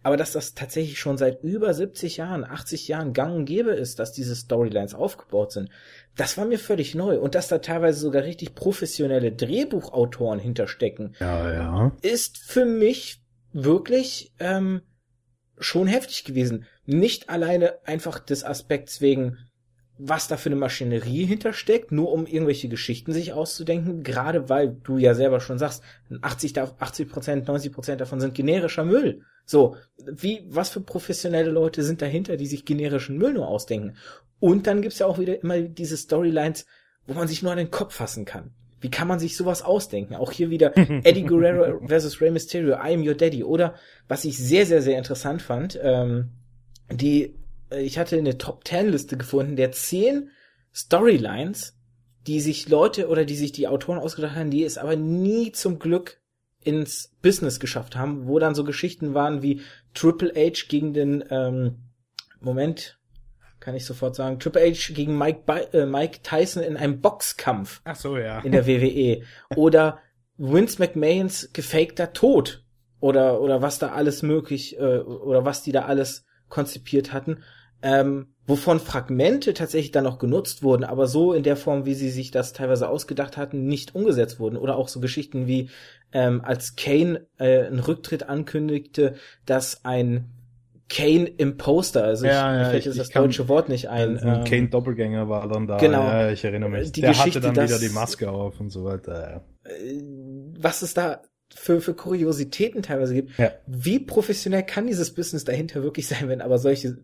[0.05, 3.99] Aber dass das tatsächlich schon seit über 70 Jahren, 80 Jahren gang und gäbe ist,
[3.99, 5.71] dass diese Storylines aufgebaut sind,
[6.17, 7.19] das war mir völlig neu.
[7.19, 11.93] Und dass da teilweise sogar richtig professionelle Drehbuchautoren hinterstecken, ja, ja.
[12.03, 13.23] ist für mich
[13.53, 14.83] wirklich ähm,
[15.59, 16.67] schon heftig gewesen.
[16.87, 19.39] Nicht alleine einfach des Aspekts wegen,
[19.99, 24.97] was da für eine Maschinerie hintersteckt, nur um irgendwelche Geschichten sich auszudenken, gerade weil du
[24.97, 25.83] ja selber schon sagst,
[26.21, 29.23] 80, 80 Prozent, 90 Prozent davon sind generischer Müll.
[29.45, 33.97] So, wie, was für professionelle Leute sind dahinter, die sich generischen Müll nur ausdenken?
[34.41, 36.65] Und dann gibt's ja auch wieder immer diese Storylines,
[37.07, 38.53] wo man sich nur an den Kopf fassen kann.
[38.81, 40.15] Wie kann man sich sowas ausdenken?
[40.15, 43.43] Auch hier wieder Eddie Guerrero versus Rey Mysterio, I am your daddy.
[43.43, 43.75] Oder,
[44.07, 46.29] was ich sehr, sehr, sehr interessant fand, ähm,
[46.91, 47.35] die
[47.71, 50.31] ich hatte eine Top Ten Liste gefunden der zehn
[50.75, 51.77] Storylines,
[52.27, 55.79] die sich Leute oder die sich die Autoren ausgedacht haben, die es aber nie zum
[55.79, 56.21] Glück
[56.63, 59.63] ins Business geschafft haben, wo dann so Geschichten waren wie
[59.95, 61.77] Triple H gegen den ähm,
[62.41, 62.99] Moment,
[63.61, 67.81] kann ich sofort sagen, Triple H gegen Mike, äh, Mike Tyson in einem Boxkampf.
[67.85, 68.41] Ach so, ja.
[68.41, 69.23] In der WWE.
[69.57, 70.01] Oder
[70.37, 72.65] Vince McMahons gefakter Tod.
[73.01, 77.39] Oder, oder was da alles möglich, äh, oder was die da alles konzipiert hatten
[77.83, 82.11] ähm, wovon Fragmente tatsächlich dann noch genutzt wurden, aber so in der Form, wie sie
[82.11, 84.57] sich das teilweise ausgedacht hatten, nicht umgesetzt wurden.
[84.57, 85.69] Oder auch so Geschichten wie,
[86.13, 89.15] ähm, als Kane äh, einen Rücktritt ankündigte,
[89.45, 90.31] dass ein
[90.89, 94.19] Kane Imposter, also ja, ich, ja, fällt jetzt das deutsche Wort nicht ein.
[94.19, 95.77] Ein ähm, Kane Doppelgänger war dann da.
[95.77, 96.03] Genau.
[96.03, 96.93] Ja, ich erinnere mich.
[96.93, 99.45] Die Der Geschichte, hatte dann dass- wieder die Maske auf und so weiter.
[99.65, 100.01] äh,
[100.59, 101.21] was es da
[101.55, 103.39] für, für Kuriositäten teilweise gibt.
[103.39, 103.53] Ja.
[103.67, 106.99] Wie professionell kann dieses Business dahinter wirklich sein, wenn aber solche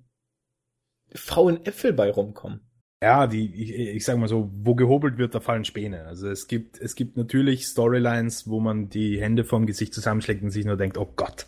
[1.14, 2.60] faulen Äpfel bei rumkommen?
[3.04, 6.06] Ja, die, ich, ich sag mal so, wo gehobelt wird, da fallen Späne.
[6.06, 10.50] Also es gibt, es gibt natürlich Storylines, wo man die Hände vom Gesicht zusammenschlägt und
[10.50, 11.46] sich nur denkt, oh Gott,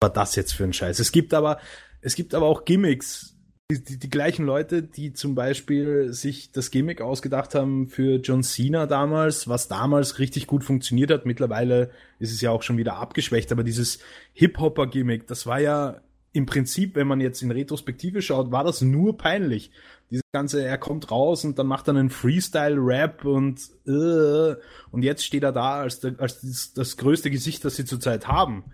[0.00, 0.98] was war das jetzt für ein Scheiß?
[0.98, 1.58] Es gibt aber,
[2.00, 3.34] es gibt aber auch Gimmicks.
[3.70, 8.42] Die, die, die gleichen Leute, die zum Beispiel sich das Gimmick ausgedacht haben für John
[8.42, 11.26] Cena damals, was damals richtig gut funktioniert hat.
[11.26, 13.98] Mittlerweile ist es ja auch schon wieder abgeschwächt, aber dieses
[14.32, 16.00] Hip-Hopper-Gimmick, das war ja
[16.32, 19.70] im Prinzip, wenn man jetzt in Retrospektive schaut, war das nur peinlich.
[20.10, 24.56] Dieses ganze, er kommt raus und dann macht er einen Freestyle-Rap und äh,
[24.90, 28.64] und jetzt steht er da als, als das, das größte Gesicht, das sie zurzeit haben.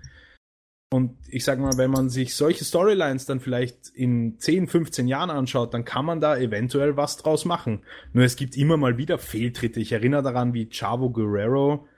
[0.95, 5.31] Und ich sag mal, wenn man sich solche Storylines dann vielleicht in 10, 15 Jahren
[5.31, 7.83] anschaut, dann kann man da eventuell was draus machen.
[8.12, 9.81] Nur es gibt immer mal wieder Fehltritte.
[9.81, 11.88] Ich erinnere daran, wie Chavo Guerrero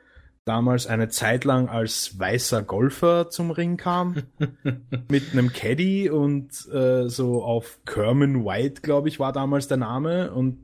[0.47, 4.23] damals eine Zeit lang als weißer Golfer zum Ring kam.
[5.11, 10.33] Mit einem Caddy und äh, so auf Kerman White, glaube ich, war damals der Name.
[10.33, 10.59] Und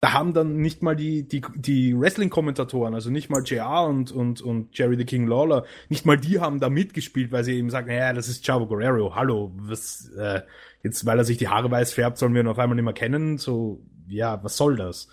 [0.00, 4.10] da haben dann nicht mal die die die Wrestling Kommentatoren, also nicht mal JR und
[4.10, 7.68] und und Jerry the King Lawler, nicht mal die haben da mitgespielt, weil sie eben
[7.68, 10.40] sagen, ja, das ist Chavo Guerrero, hallo, was äh,
[10.82, 12.94] jetzt weil er sich die Haare weiß färbt, sollen wir ihn auf einmal nicht mehr
[12.94, 15.08] kennen, so ja, was soll das?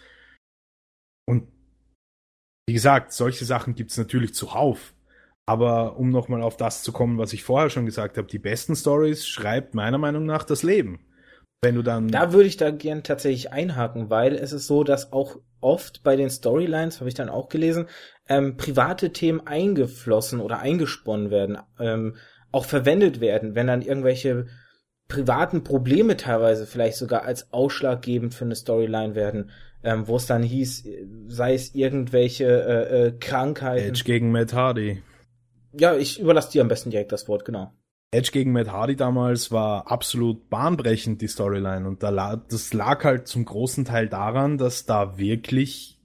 [1.25, 1.47] Und
[2.67, 4.93] wie gesagt, solche Sachen gibt's natürlich zuhauf.
[5.45, 8.75] Aber um nochmal auf das zu kommen, was ich vorher schon gesagt habe, die besten
[8.75, 11.05] Stories schreibt meiner Meinung nach das Leben.
[11.61, 12.07] Wenn du dann.
[12.09, 16.15] Da würde ich da gern tatsächlich einhaken, weil es ist so, dass auch oft bei
[16.15, 17.87] den Storylines, habe ich dann auch gelesen,
[18.27, 22.17] ähm, private Themen eingeflossen oder eingesponnen werden, ähm,
[22.51, 24.47] auch verwendet werden, wenn dann irgendwelche
[25.07, 29.51] privaten Probleme teilweise vielleicht sogar als ausschlaggebend für eine Storyline werden
[29.83, 30.87] ähm, wo es dann hieß,
[31.27, 33.89] sei es irgendwelche äh, äh, Krankheiten.
[33.89, 35.01] Edge gegen Matt Hardy.
[35.73, 37.73] Ja, ich überlasse dir am besten direkt das Wort, genau.
[38.11, 41.87] Edge gegen Matt Hardy damals war absolut bahnbrechend, die Storyline.
[41.87, 45.99] Und da la das lag halt zum großen Teil daran, dass da wirklich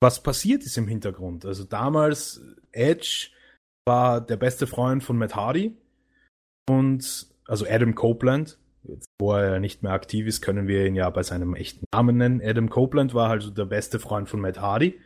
[0.00, 1.44] was passiert ist im Hintergrund.
[1.44, 2.40] Also damals,
[2.72, 3.28] Edge
[3.86, 5.76] war der beste Freund von Matt Hardy
[6.68, 11.08] und also Adam Copeland Jetzt, wo er nicht mehr aktiv ist, können wir ihn ja
[11.10, 12.40] bei seinem echten Namen nennen.
[12.42, 14.98] Adam Copeland war also der beste Freund von Matt Hardy.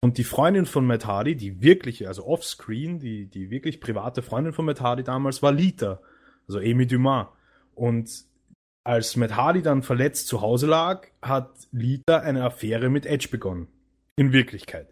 [0.00, 4.52] Und die Freundin von Matt Hardy, die wirkliche, also offscreen, die, die wirklich private Freundin
[4.52, 6.00] von Matt Hardy damals war Lita,
[6.46, 7.26] also Amy Dumas.
[7.74, 8.24] Und
[8.84, 13.66] als Matt Hardy dann verletzt zu Hause lag, hat Lita eine Affäre mit Edge begonnen.
[14.14, 14.88] In Wirklichkeit.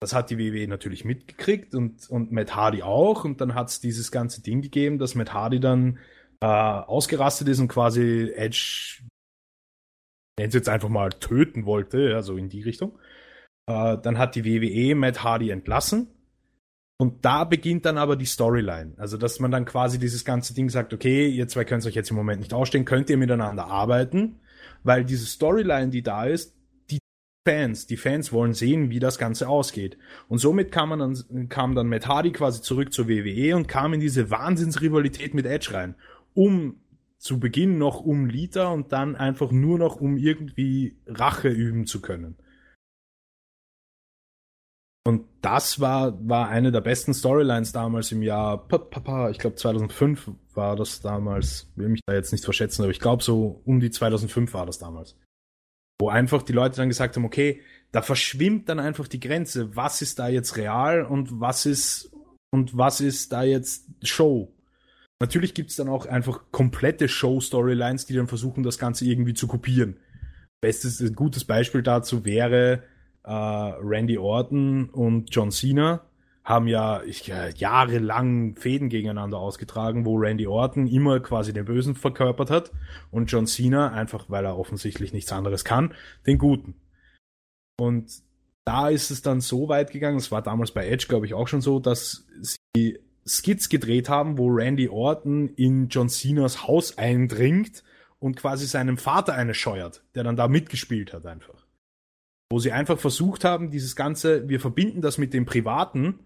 [0.00, 3.24] Das hat die WWE natürlich mitgekriegt und, und Matt Hardy auch.
[3.24, 5.98] Und dann hat es dieses ganze Ding gegeben, dass Matt Hardy dann
[6.42, 9.00] äh, ausgerastet ist und quasi Edge,
[10.36, 12.98] nennt es jetzt einfach mal, töten wollte, also in die Richtung.
[13.68, 16.08] Äh, dann hat die WWE Matt Hardy entlassen.
[16.98, 18.94] Und da beginnt dann aber die Storyline.
[18.96, 22.10] Also, dass man dann quasi dieses ganze Ding sagt, okay, ihr zwei könnt euch jetzt
[22.10, 24.40] im Moment nicht ausstehen, könnt ihr miteinander arbeiten,
[24.82, 26.56] weil diese Storyline, die da ist,
[26.90, 26.98] die
[27.46, 29.96] Fans, die Fans wollen sehen, wie das Ganze ausgeht.
[30.28, 33.94] Und somit kam man dann, kam dann Matt Hardy quasi zurück zur WWE und kam
[33.94, 35.94] in diese Wahnsinnsrivalität mit Edge rein
[36.34, 36.80] um
[37.18, 42.00] zu Beginn noch um Lita und dann einfach nur noch um irgendwie Rache üben zu
[42.00, 42.36] können.
[45.04, 48.66] Und das war, war eine der besten Storylines damals im Jahr,
[49.30, 53.22] ich glaube 2005 war das damals, will mich da jetzt nicht verschätzen, aber ich glaube
[53.22, 55.16] so um die 2005 war das damals.
[56.00, 60.02] Wo einfach die Leute dann gesagt haben, okay, da verschwimmt dann einfach die Grenze, was
[60.02, 62.12] ist da jetzt real und was ist,
[62.50, 64.54] und was ist da jetzt Show?
[65.22, 69.46] Natürlich gibt es dann auch einfach komplette Show-Storylines, die dann versuchen, das Ganze irgendwie zu
[69.46, 70.00] kopieren.
[70.60, 72.82] Bestes, ein gutes Beispiel dazu wäre
[73.22, 76.00] äh, Randy Orton und John Cena
[76.42, 81.94] haben ja ich, äh, jahrelang Fäden gegeneinander ausgetragen, wo Randy Orton immer quasi den Bösen
[81.94, 82.72] verkörpert hat
[83.12, 85.94] und John Cena, einfach weil er offensichtlich nichts anderes kann,
[86.26, 86.74] den Guten.
[87.78, 88.10] Und
[88.64, 91.46] da ist es dann so weit gegangen, es war damals bei Edge, glaube ich, auch
[91.46, 92.26] schon so, dass
[92.74, 97.82] sie Skits gedreht haben, wo Randy Orton in John Cenas Haus eindringt
[98.18, 101.66] und quasi seinem Vater eine scheuert, der dann da mitgespielt hat einfach.
[102.50, 106.20] Wo sie einfach versucht haben, dieses ganze, wir verbinden das mit dem Privaten,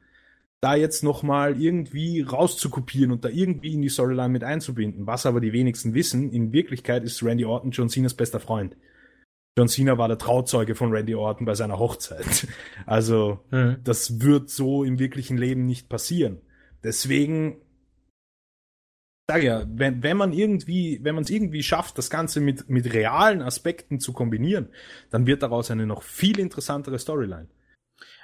[0.60, 5.06] da jetzt nochmal irgendwie rauszukopieren und da irgendwie in die Storyline mit einzubinden.
[5.06, 8.76] Was aber die wenigsten wissen, in Wirklichkeit ist Randy Orton John Cenas bester Freund.
[9.58, 12.46] John Cena war der Trauzeuge von Randy Orton bei seiner Hochzeit.
[12.86, 13.78] Also, mhm.
[13.82, 16.40] das wird so im wirklichen Leben nicht passieren.
[16.84, 17.60] Deswegen
[19.28, 22.92] sage ja, wenn, wenn man irgendwie, wenn man es irgendwie schafft, das Ganze mit, mit
[22.92, 24.68] realen Aspekten zu kombinieren,
[25.10, 27.48] dann wird daraus eine noch viel interessantere Storyline.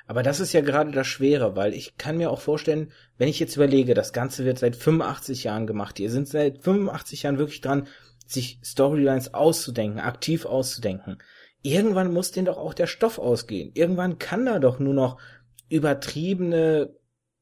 [0.07, 3.41] Aber das ist ja gerade das Schwere, weil ich kann mir auch vorstellen, wenn ich
[3.41, 5.99] jetzt überlege, das Ganze wird seit 85 Jahren gemacht.
[6.01, 7.87] Ihr sind seit 85 Jahren wirklich dran,
[8.27, 11.19] sich Storylines auszudenken, aktiv auszudenken.
[11.63, 13.71] Irgendwann muss denen doch auch der Stoff ausgehen.
[13.75, 15.21] Irgendwann kann da doch nur noch
[15.69, 16.95] übertriebene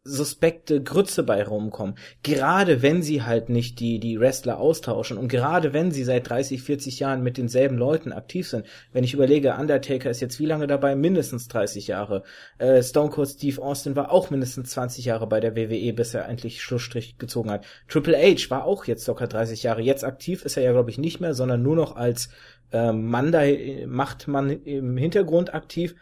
[0.02, 1.96] suspekte Grütze bei rumkommen.
[2.22, 6.62] Gerade wenn sie halt nicht die, die Wrestler austauschen und gerade wenn sie seit 30,
[6.62, 8.66] 40 Jahren mit denselben Leuten aktiv sind.
[8.92, 10.96] Wenn ich überlege, Undertaker ist jetzt wie lange dabei?
[10.96, 12.22] Mindestens 30 Jahre.
[12.56, 16.26] Äh, Stone Cold Steve Austin war auch mindestens 20 Jahre bei der WWE, bis er
[16.26, 17.66] endlich Schlussstrich gezogen hat.
[17.86, 19.82] Triple H war auch jetzt locker 30 Jahre.
[19.82, 22.30] Jetzt aktiv ist er ja, glaube ich, nicht mehr, sondern nur noch als
[22.72, 23.42] äh, Mann da,
[23.86, 25.94] Machtmann im Hintergrund aktiv.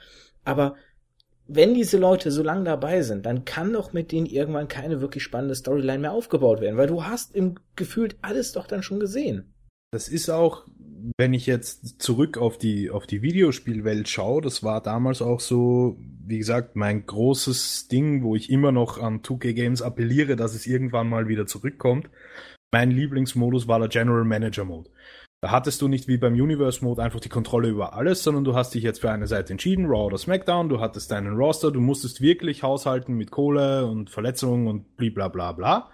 [0.45, 0.77] Aber
[1.49, 5.23] wenn diese Leute so lange dabei sind, dann kann doch mit denen irgendwann keine wirklich
[5.23, 9.55] spannende Storyline mehr aufgebaut werden, weil du hast im gefühlt alles doch dann schon gesehen.
[9.91, 10.67] Das ist auch,
[11.17, 15.97] wenn ich jetzt zurück auf die, auf die Videospielwelt schaue, das war damals auch so,
[16.27, 20.67] wie gesagt, mein großes Ding, wo ich immer noch an 2K Games appelliere, dass es
[20.67, 22.11] irgendwann mal wieder zurückkommt.
[22.71, 24.91] Mein Lieblingsmodus war der General Manager Mode.
[25.41, 28.55] Da hattest du nicht wie beim Universe Mode einfach die Kontrolle über alles, sondern du
[28.55, 31.81] hast dich jetzt für eine Seite entschieden, Raw oder SmackDown, du hattest deinen Roster, du
[31.81, 35.91] musstest wirklich haushalten mit Kohle und Verletzungen und bla bla bla.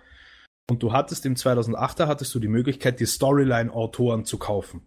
[0.71, 4.81] Und du hattest im 2008er hattest du die Möglichkeit, die Storyline-Autoren zu kaufen.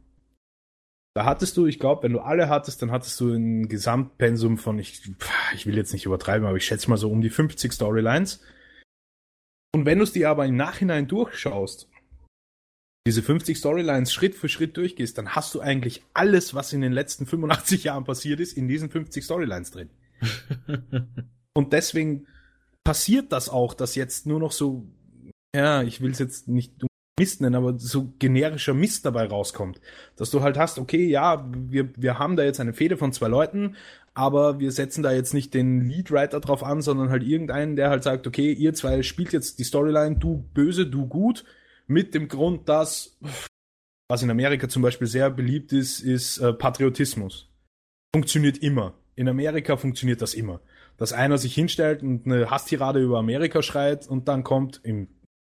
[1.16, 4.80] Da hattest du, ich glaube, wenn du alle hattest, dann hattest du ein Gesamtpensum von,
[4.80, 5.02] ich,
[5.54, 8.44] ich will jetzt nicht übertreiben, aber ich schätze mal so um die 50 Storylines.
[9.74, 11.90] Und wenn du es dir aber im Nachhinein durchschaust,
[13.08, 16.92] diese 50 Storylines Schritt für Schritt durchgehst, dann hast du eigentlich alles, was in den
[16.92, 19.90] letzten 85 Jahren passiert ist, in diesen 50 Storylines drin.
[21.54, 22.28] Und deswegen
[22.84, 24.90] passiert das auch, dass jetzt nur noch so,
[25.56, 26.74] ja, ich will es jetzt nicht
[27.18, 29.80] Mist nennen, aber so generischer Mist dabei rauskommt.
[30.18, 33.30] Dass du halt hast, okay, ja, wir, wir haben da jetzt eine Fehde von zwei
[33.30, 33.78] Leuten,
[34.16, 38.04] aber wir setzen da jetzt nicht den Leadwriter drauf an, sondern halt irgendeinen, der halt
[38.04, 41.46] sagt, okay, ihr zwei spielt jetzt die Storyline, du böse, du gut,
[41.88, 43.18] mit dem Grund, dass,
[44.10, 47.50] was in Amerika zum Beispiel sehr beliebt ist, ist äh, Patriotismus.
[48.14, 48.94] Funktioniert immer.
[49.16, 50.62] In Amerika funktioniert das immer.
[50.98, 55.08] Dass einer sich hinstellt und eine Hasstirade über Amerika schreit und dann kommt im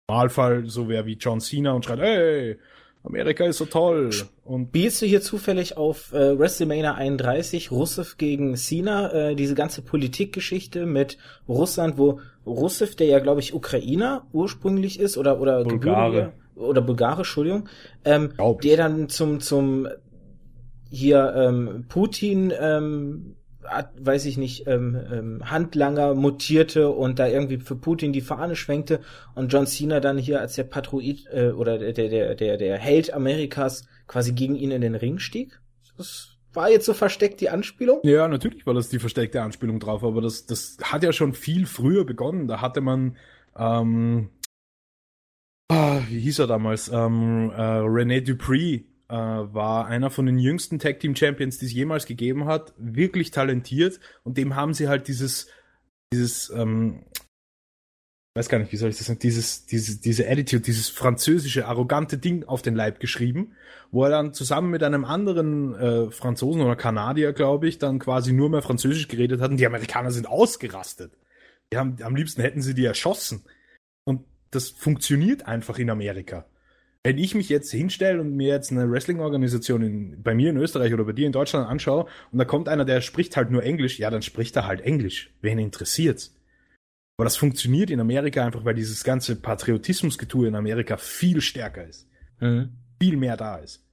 [0.09, 2.59] Normalfall so wer wie John Cena und schreit, hey,
[3.05, 4.11] Amerika ist so toll.
[4.45, 9.83] Und Spielst du hier zufällig auf äh, WrestleMania 31 Rusev gegen Cena, äh, diese ganze
[9.83, 16.33] Politikgeschichte mit Russland, wo Rusev, der ja glaube ich Ukrainer ursprünglich ist oder oder Bulgare
[16.55, 17.69] oder Bulgare, Entschuldigung,
[18.05, 19.89] ähm, der dann zum zum
[20.91, 27.77] hier ähm, Putin ähm, weiß ich nicht, ähm, ähm, Handlanger mutierte und da irgendwie für
[27.77, 29.01] Putin die Fahne schwenkte
[29.35, 33.13] und John Cena dann hier als der Patroid äh, oder der, der, der, der Held
[33.13, 35.61] Amerikas quasi gegen ihn in den Ring stieg?
[35.97, 38.01] Das war jetzt so versteckt die Anspielung?
[38.03, 41.67] Ja, natürlich war das die versteckte Anspielung drauf, aber das, das hat ja schon viel
[41.67, 42.49] früher begonnen.
[42.49, 43.17] Da hatte man
[43.57, 44.31] ähm,
[45.69, 46.89] ah, wie hieß er damals?
[46.89, 51.73] Ähm, äh, René Dupree äh, war einer von den jüngsten Tag Team Champions, die es
[51.75, 55.49] jemals gegeben hat, wirklich talentiert und dem haben sie halt dieses,
[56.15, 57.05] dieses, ähm,
[58.35, 62.17] weiß gar nicht, wie soll ich das sagen, dieses, diese, diese Attitude, dieses französische, arrogante
[62.17, 63.53] Ding auf den Leib geschrieben,
[63.91, 68.33] wo er dann zusammen mit einem anderen äh, Franzosen oder Kanadier, glaube ich, dann quasi
[68.33, 71.13] nur mehr Französisch geredet hat und die Amerikaner sind ausgerastet.
[71.71, 73.45] Die haben, am liebsten hätten sie die erschossen.
[74.05, 76.47] Und das funktioniert einfach in Amerika
[77.05, 81.05] wenn ich mich jetzt hinstelle und mir jetzt eine Wrestling-Organisation bei mir in Österreich oder
[81.05, 84.11] bei dir in Deutschland anschaue und da kommt einer, der spricht halt nur Englisch, ja,
[84.11, 85.31] dann spricht er halt Englisch.
[85.41, 86.35] Wen interessiert's?
[87.17, 92.09] Aber das funktioniert in Amerika einfach, weil dieses ganze Patriotismusgetue in Amerika viel stärker ist.
[92.41, 92.71] Mhm.
[93.01, 93.85] Viel mehr da ist.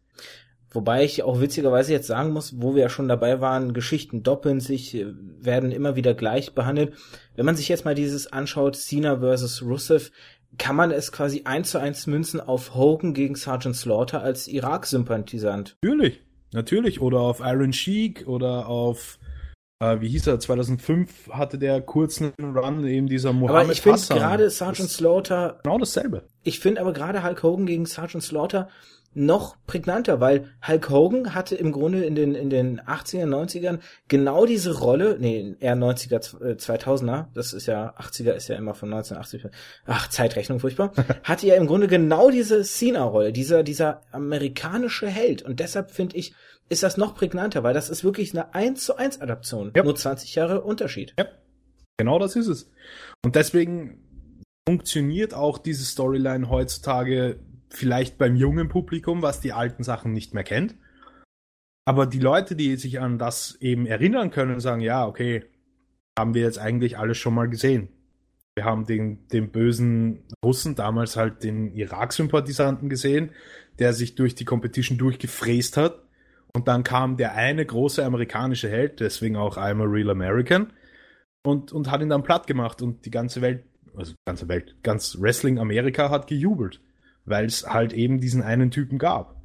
[0.72, 4.60] Wobei ich auch witzigerweise jetzt sagen muss, wo wir ja schon dabei waren, Geschichten doppeln
[4.60, 5.04] sich,
[5.40, 6.94] werden immer wieder gleich behandelt.
[7.36, 10.12] Wenn man sich jetzt mal dieses anschaut, Cena versus Rusev,
[10.58, 15.78] kann man es quasi eins zu eins münzen auf Hogan gegen Sergeant Slaughter als Irak-Sympathisant.
[15.84, 16.22] Natürlich,
[16.54, 17.02] natürlich.
[17.02, 19.20] Oder auf Iron Sheik oder auf,
[19.80, 24.00] äh, wie hieß er, 2005 hatte der kurzen Run, eben dieser Mohammed Aber ich finde
[24.00, 25.60] gerade Sergeant Slaughter...
[25.64, 26.28] Genau dasselbe.
[26.44, 28.70] Ich finde aber gerade Hulk Hogan gegen Sergeant Slaughter
[29.14, 34.46] noch prägnanter, weil Hulk Hogan hatte im Grunde in den, in den 80er, 90ern genau
[34.46, 39.52] diese Rolle, nee, eher 90er, 2000er, das ist ja, 80er ist ja immer von 1980,
[39.86, 40.94] ach, Zeitrechnung furchtbar,
[41.24, 46.34] hatte ja im Grunde genau diese Cena-Rolle, dieser, dieser amerikanische Held und deshalb finde ich,
[46.70, 49.84] ist das noch prägnanter, weil das ist wirklich eine 1 zu 1 Adaption, ja.
[49.84, 51.16] nur 20 Jahre Unterschied.
[51.18, 51.26] Ja,
[51.98, 52.72] genau das ist es.
[53.26, 54.06] Und deswegen
[54.68, 57.40] funktioniert auch diese Storyline heutzutage
[57.70, 60.76] vielleicht beim jungen Publikum, was die alten Sachen nicht mehr kennt.
[61.86, 65.46] Aber die Leute, die sich an das eben erinnern können, sagen, ja, okay,
[66.18, 67.90] haben wir jetzt eigentlich alles schon mal gesehen.
[68.56, 73.32] Wir haben den, den bösen Russen, damals halt den Irak-Sympathisanten gesehen,
[73.80, 76.04] der sich durch die Competition durchgefräst hat.
[76.54, 80.74] Und dann kam der eine große amerikanische Held, deswegen auch I'm a Real American.
[81.46, 83.64] und, und hat ihn dann platt gemacht und die ganze Welt,
[83.96, 86.82] also ganze Welt, ganz Wrestling Amerika hat gejubelt,
[87.30, 89.40] weil es halt eben diesen einen Typen gab.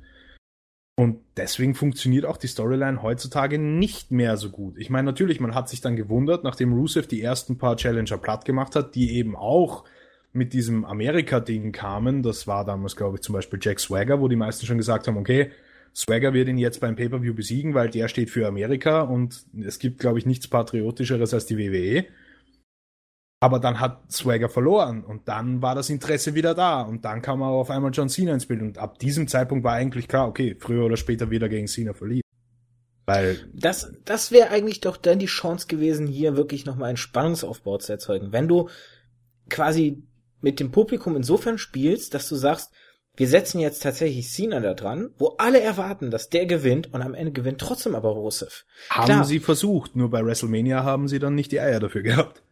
[0.97, 4.79] Und deswegen funktioniert auch die Storyline heutzutage nicht mehr so gut.
[4.79, 8.45] Ich meine, natürlich, man hat sich dann gewundert, nachdem Rusev die ersten paar Challenger platt
[8.45, 9.85] gemacht hat, die eben auch
[10.33, 12.23] mit diesem Amerika-Ding kamen.
[12.23, 15.17] Das war damals, glaube ich, zum Beispiel Jack Swagger, wo die meisten schon gesagt haben,
[15.17, 15.51] okay,
[15.95, 20.01] Swagger wird ihn jetzt beim Pay-Per-View besiegen, weil der steht für Amerika und es gibt,
[20.01, 22.07] glaube ich, nichts Patriotischeres als die WWE.
[23.45, 27.43] Aber dann hat Swagger verloren und dann war das Interesse wieder da und dann kam
[27.43, 30.57] auch auf einmal John Cena ins Bild und ab diesem Zeitpunkt war eigentlich klar, okay,
[30.59, 32.23] früher oder später wieder gegen Cena verlieren.
[33.05, 37.77] Weil das, das wäre eigentlich doch dann die Chance gewesen, hier wirklich nochmal einen Spannungsaufbau
[37.77, 38.33] zu erzeugen.
[38.33, 38.71] Wenn du
[39.51, 40.03] quasi
[40.41, 42.73] mit dem Publikum insofern spielst, dass du sagst,
[43.15, 47.13] wir setzen jetzt tatsächlich Cena da dran, wo alle erwarten, dass der gewinnt und am
[47.13, 48.65] Ende gewinnt trotzdem aber Rusev.
[48.89, 52.43] Haben Klar, sie versucht, nur bei WrestleMania haben sie dann nicht die Eier dafür gehabt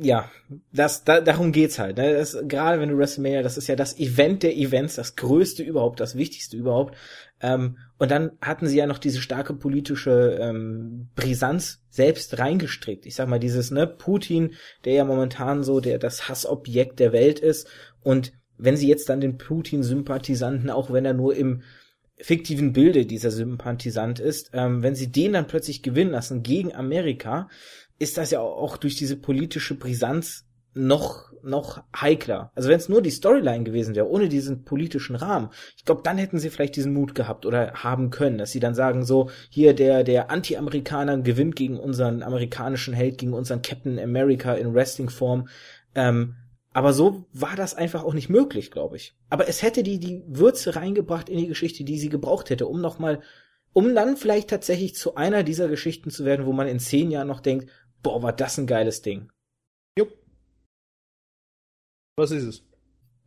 [0.00, 0.30] ja,
[0.72, 1.96] das, da, darum geht's halt.
[1.96, 2.14] Ne?
[2.14, 6.00] Das, gerade wenn du WrestleMania, das ist ja das Event der Events, das größte überhaupt,
[6.00, 6.96] das wichtigste überhaupt.
[7.40, 13.06] Ähm, und dann hatten sie ja noch diese starke politische ähm, Brisanz selbst reingestrickt.
[13.06, 17.38] Ich sag mal, dieses, ne, Putin, der ja momentan so der das Hassobjekt der Welt
[17.40, 17.68] ist.
[18.02, 21.62] Und wenn sie jetzt dann den Putin-Sympathisanten, auch wenn er nur im
[22.20, 27.48] fiktiven Bilde dieser Sympathisant ist, ähm, wenn sie den dann plötzlich gewinnen lassen gegen Amerika,
[27.98, 32.50] ist das ja auch durch diese politische Brisanz noch noch heikler.
[32.54, 36.18] Also wenn es nur die Storyline gewesen wäre, ohne diesen politischen Rahmen, ich glaube, dann
[36.18, 39.74] hätten sie vielleicht diesen Mut gehabt oder haben können, dass sie dann sagen so, hier
[39.74, 45.48] der der Anti-Amerikaner gewinnt gegen unseren amerikanischen Held, gegen unseren Captain America in Wrestling-Form.
[45.94, 46.36] Ähm,
[46.72, 49.16] aber so war das einfach auch nicht möglich, glaube ich.
[49.30, 52.80] Aber es hätte die die Würze reingebracht in die Geschichte, die sie gebraucht hätte, um
[52.80, 53.20] noch mal
[53.72, 57.28] um dann vielleicht tatsächlich zu einer dieser Geschichten zu werden, wo man in zehn Jahren
[57.28, 57.70] noch denkt,
[58.02, 59.30] Boah, war das ein geiles Ding.
[59.96, 60.12] Jupp.
[62.16, 62.64] Was ist es?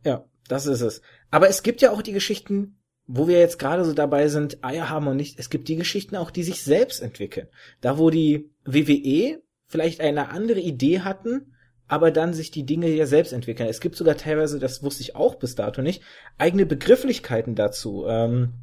[0.04, 1.02] Ja, das ist es.
[1.30, 4.88] Aber es gibt ja auch die Geschichten, wo wir jetzt gerade so dabei sind, Eier
[4.88, 5.38] haben und nicht.
[5.38, 7.48] Es gibt die Geschichten auch, die sich selbst entwickeln.
[7.80, 11.54] Da, wo die WWE vielleicht eine andere Idee hatten,
[11.88, 13.68] aber dann sich die Dinge ja selbst entwickeln.
[13.68, 16.02] Es gibt sogar teilweise, das wusste ich auch bis dato nicht,
[16.38, 18.06] eigene Begrifflichkeiten dazu.
[18.06, 18.54] Ähm,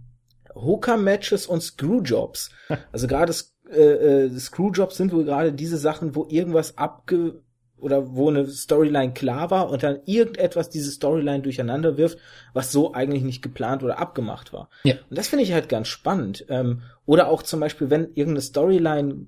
[0.55, 2.51] Hooker-Matches und Screwjobs.
[2.91, 3.34] Also gerade
[3.72, 7.41] äh, äh, Screwjobs sind wohl gerade diese Sachen, wo irgendwas abge
[7.78, 12.17] oder wo eine Storyline klar war und dann irgendetwas diese Storyline durcheinander wirft,
[12.53, 14.70] was so eigentlich nicht geplant oder abgemacht war.
[14.84, 14.95] Ja.
[15.09, 16.45] Und das finde ich halt ganz spannend.
[16.49, 19.28] Ähm, oder auch zum Beispiel, wenn irgendeine Storyline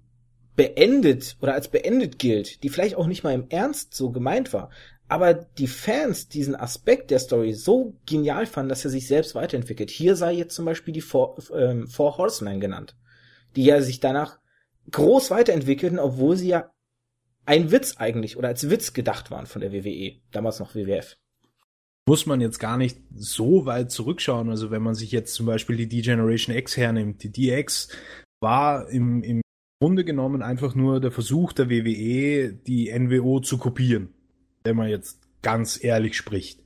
[0.55, 4.69] beendet oder als beendet gilt, die vielleicht auch nicht mal im Ernst so gemeint war,
[5.07, 9.89] aber die Fans diesen Aspekt der Story so genial fanden, dass er sich selbst weiterentwickelt.
[9.89, 12.95] Hier sei jetzt zum Beispiel die Four, ähm, Four Horsemen genannt
[13.55, 14.39] die ja sich danach
[14.91, 16.71] groß weiterentwickelten, obwohl sie ja
[17.45, 21.17] ein Witz eigentlich oder als Witz gedacht waren von der WWE, damals noch WWF.
[22.07, 24.49] Muss man jetzt gar nicht so weit zurückschauen.
[24.49, 27.89] Also wenn man sich jetzt zum Beispiel die D-Generation X hernimmt, die DX
[28.41, 29.41] war im, im
[29.79, 34.09] Grunde genommen einfach nur der Versuch der WWE, die NWO zu kopieren,
[34.63, 36.61] wenn man jetzt ganz ehrlich spricht.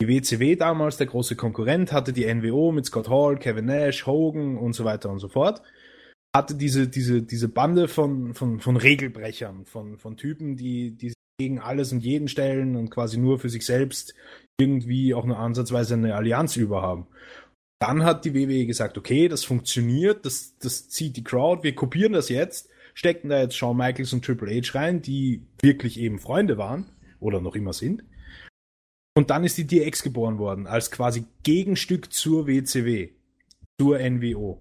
[0.00, 4.56] Die WCW damals, der große Konkurrent, hatte die NWO mit Scott Hall, Kevin Nash, Hogan
[4.56, 5.62] und so weiter und so fort
[6.34, 11.60] hatte diese, diese, diese Bande von, von, von Regelbrechern, von, von Typen, die, die gegen
[11.60, 14.14] alles und jeden stellen und quasi nur für sich selbst
[14.58, 17.06] irgendwie auch nur ansatzweise eine Allianz überhaben.
[17.80, 22.12] Dann hat die WWE gesagt, okay, das funktioniert, das, das zieht die Crowd, wir kopieren
[22.12, 26.56] das jetzt, stecken da jetzt Shawn Michaels und Triple H rein, die wirklich eben Freunde
[26.56, 26.86] waren
[27.20, 28.04] oder noch immer sind.
[29.16, 33.10] Und dann ist die DX geboren worden, als quasi Gegenstück zur WCW,
[33.78, 34.60] zur NWO.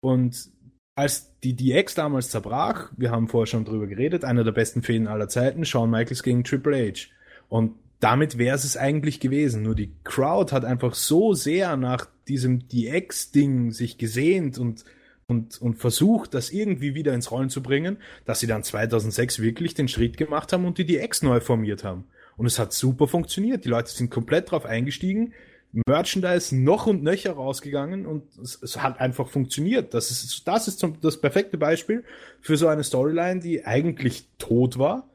[0.00, 0.50] Und
[0.98, 5.06] als die DX damals zerbrach, wir haben vorher schon drüber geredet, einer der besten Fäden
[5.06, 7.06] aller Zeiten, Shawn Michaels gegen Triple H.
[7.48, 9.62] Und damit wäre es eigentlich gewesen.
[9.62, 14.84] Nur die Crowd hat einfach so sehr nach diesem DX-Ding sich gesehnt und,
[15.28, 19.74] und, und versucht, das irgendwie wieder ins Rollen zu bringen, dass sie dann 2006 wirklich
[19.74, 22.06] den Schritt gemacht haben und die DX neu formiert haben.
[22.36, 23.64] Und es hat super funktioniert.
[23.64, 25.32] Die Leute sind komplett drauf eingestiegen.
[25.72, 29.92] Merchandise noch und nöcher rausgegangen und es, es, hat einfach funktioniert.
[29.92, 32.04] Das ist, das ist zum, das perfekte Beispiel
[32.40, 35.08] für so eine Storyline, die eigentlich tot war,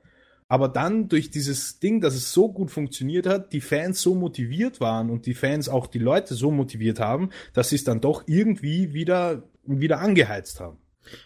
[0.47, 4.79] aber dann durch dieses Ding, dass es so gut funktioniert hat, die Fans so motiviert
[4.79, 8.23] waren und die Fans auch die Leute so motiviert haben, dass sie es dann doch
[8.27, 10.77] irgendwie wieder, wieder angeheizt haben.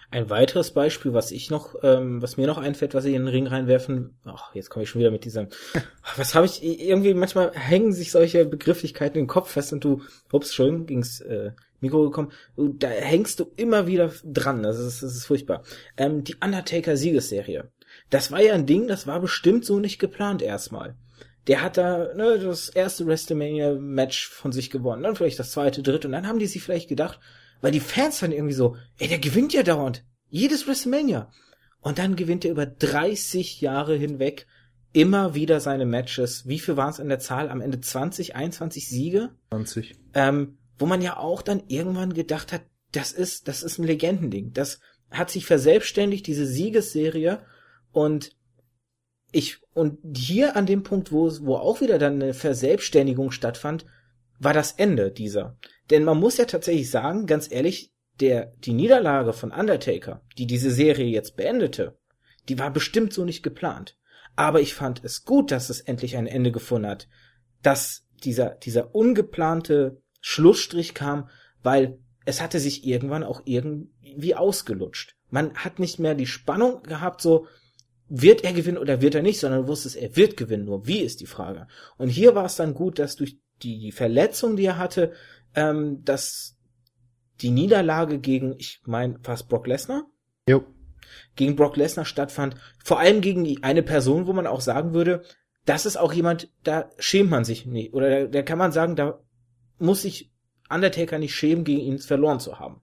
[0.09, 3.27] Ein weiteres Beispiel, was ich noch, ähm, was mir noch einfällt, was ich in den
[3.27, 5.47] Ring reinwerfen, ach, jetzt komme ich schon wieder mit diesem,
[6.17, 10.01] was habe ich, irgendwie manchmal hängen sich solche Begrifflichkeiten im Kopf fest und du,
[10.31, 15.15] ups, schon ging's äh, Mikro gekommen, da hängst du immer wieder dran, das ist, das
[15.15, 15.63] ist furchtbar.
[15.97, 17.69] Ähm, die Undertaker-Siegesserie.
[18.09, 20.95] Das war ja ein Ding, das war bestimmt so nicht geplant erstmal.
[21.47, 26.07] Der hat da ne, das erste WrestleMania-Match von sich gewonnen, dann vielleicht das zweite, dritte,
[26.07, 27.19] und dann haben die sich vielleicht gedacht,
[27.61, 30.05] weil die Fans dann irgendwie so, ey, der gewinnt ja dauernd.
[30.29, 31.31] Jedes WrestleMania.
[31.81, 34.45] Und dann gewinnt er über 30 Jahre hinweg
[34.93, 36.47] immer wieder seine Matches.
[36.47, 37.49] Wie viel waren es in der Zahl?
[37.49, 39.29] Am Ende 20, 21 Siege?
[39.49, 39.95] 20.
[40.13, 44.53] Ähm, wo man ja auch dann irgendwann gedacht hat, das ist, das ist ein Legendending.
[44.53, 44.79] Das
[45.11, 47.45] hat sich verselbstständigt, diese Siegesserie.
[47.91, 48.35] Und
[49.31, 53.85] ich, und hier an dem Punkt, wo, wo auch wieder dann eine Verselbstständigung stattfand,
[54.39, 55.57] war das Ende dieser.
[55.89, 60.71] Denn man muss ja tatsächlich sagen, ganz ehrlich, der, die Niederlage von Undertaker, die diese
[60.71, 61.97] Serie jetzt beendete,
[62.49, 63.97] die war bestimmt so nicht geplant.
[64.35, 67.07] Aber ich fand es gut, dass es endlich ein Ende gefunden hat,
[67.61, 71.29] dass dieser, dieser ungeplante Schlussstrich kam,
[71.63, 75.15] weil es hatte sich irgendwann auch irgendwie ausgelutscht.
[75.29, 77.47] Man hat nicht mehr die Spannung gehabt, so,
[78.09, 80.99] wird er gewinnen oder wird er nicht, sondern du wusstest, er wird gewinnen, nur wie
[80.99, 81.67] ist die Frage.
[81.97, 85.13] Und hier war es dann gut, dass durch die Verletzung, die er hatte,
[85.55, 86.57] ähm, dass
[87.41, 90.03] die Niederlage gegen, ich meine, fast Brock Lesnar?
[90.47, 90.65] Jo.
[91.35, 92.55] Gegen Brock Lesnar stattfand.
[92.83, 95.23] Vor allem gegen eine Person, wo man auch sagen würde,
[95.65, 97.93] das ist auch jemand, da schämt man sich nicht.
[97.93, 99.19] Oder da, da kann man sagen, da
[99.79, 100.31] muss sich
[100.69, 102.81] Undertaker nicht schämen, gegen ihn verloren zu haben.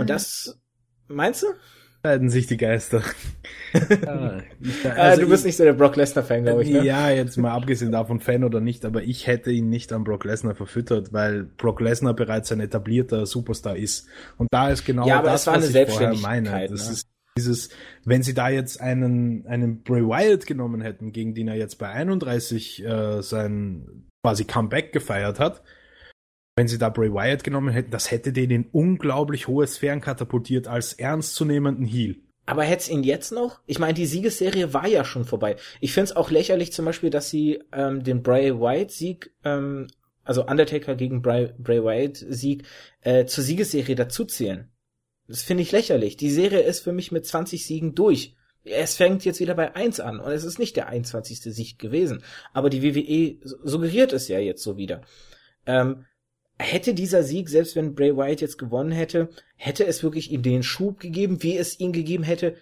[0.00, 0.58] Und das,
[1.06, 1.46] meinst du?
[2.04, 3.02] Scheiden sich die Geister.
[3.72, 4.42] ja,
[4.96, 6.70] also du bist ich, nicht so der Brock Lesnar-Fan, glaube ich.
[6.70, 6.84] Ne?
[6.84, 10.24] Ja, jetzt mal abgesehen davon, Fan oder nicht, aber ich hätte ihn nicht an Brock
[10.24, 14.08] Lesnar verfüttert, weil Brock Lesnar bereits ein etablierter Superstar ist.
[14.36, 16.68] Und da ist genau ja, aber das, war was eine ich vorher meine.
[16.68, 16.92] Das ne?
[16.94, 17.06] ist
[17.38, 17.70] dieses,
[18.04, 21.88] wenn sie da jetzt einen, einen Bray Wyatt genommen hätten, gegen den er jetzt bei
[21.88, 25.62] 31 äh, sein quasi Comeback gefeiert hat,
[26.56, 30.68] wenn sie da Bray Wyatt genommen hätten, das hätte den in unglaublich hohe Sphären katapultiert
[30.68, 32.16] als ernstzunehmenden Heal.
[32.44, 33.60] Aber hätte es ihn jetzt noch?
[33.66, 35.56] Ich meine, die Siegesserie war ja schon vorbei.
[35.80, 39.86] Ich finde es auch lächerlich zum Beispiel, dass sie ähm, den Bray Wyatt-Sieg, ähm,
[40.24, 42.64] also Undertaker gegen Bray, Bray Wyatt-Sieg,
[43.02, 44.68] äh, zur Siegesserie dazuzählen.
[45.28, 46.16] Das finde ich lächerlich.
[46.16, 48.34] Die Serie ist für mich mit 20 Siegen durch.
[48.64, 51.40] Es fängt jetzt wieder bei 1 an und es ist nicht der 21.
[51.40, 52.22] Sieg gewesen.
[52.52, 55.02] Aber die WWE suggeriert es ja jetzt so wieder.
[55.66, 56.04] Ähm,
[56.58, 60.62] hätte dieser Sieg, selbst wenn Bray Wyatt jetzt gewonnen hätte, hätte es wirklich ihm den
[60.62, 62.56] Schub gegeben, wie es ihn gegeben hätte,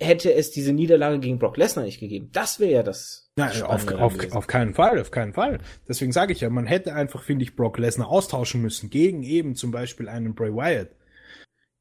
[0.00, 2.30] hätte es diese Niederlage gegen Brock Lesnar nicht gegeben.
[2.32, 3.30] Das wäre ja das.
[3.38, 5.58] Ja, auf, auf, auf keinen Fall, auf keinen Fall.
[5.88, 9.54] Deswegen sage ich ja, man hätte einfach, finde ich, Brock Lesnar austauschen müssen gegen eben
[9.54, 10.90] zum Beispiel einen Bray Wyatt.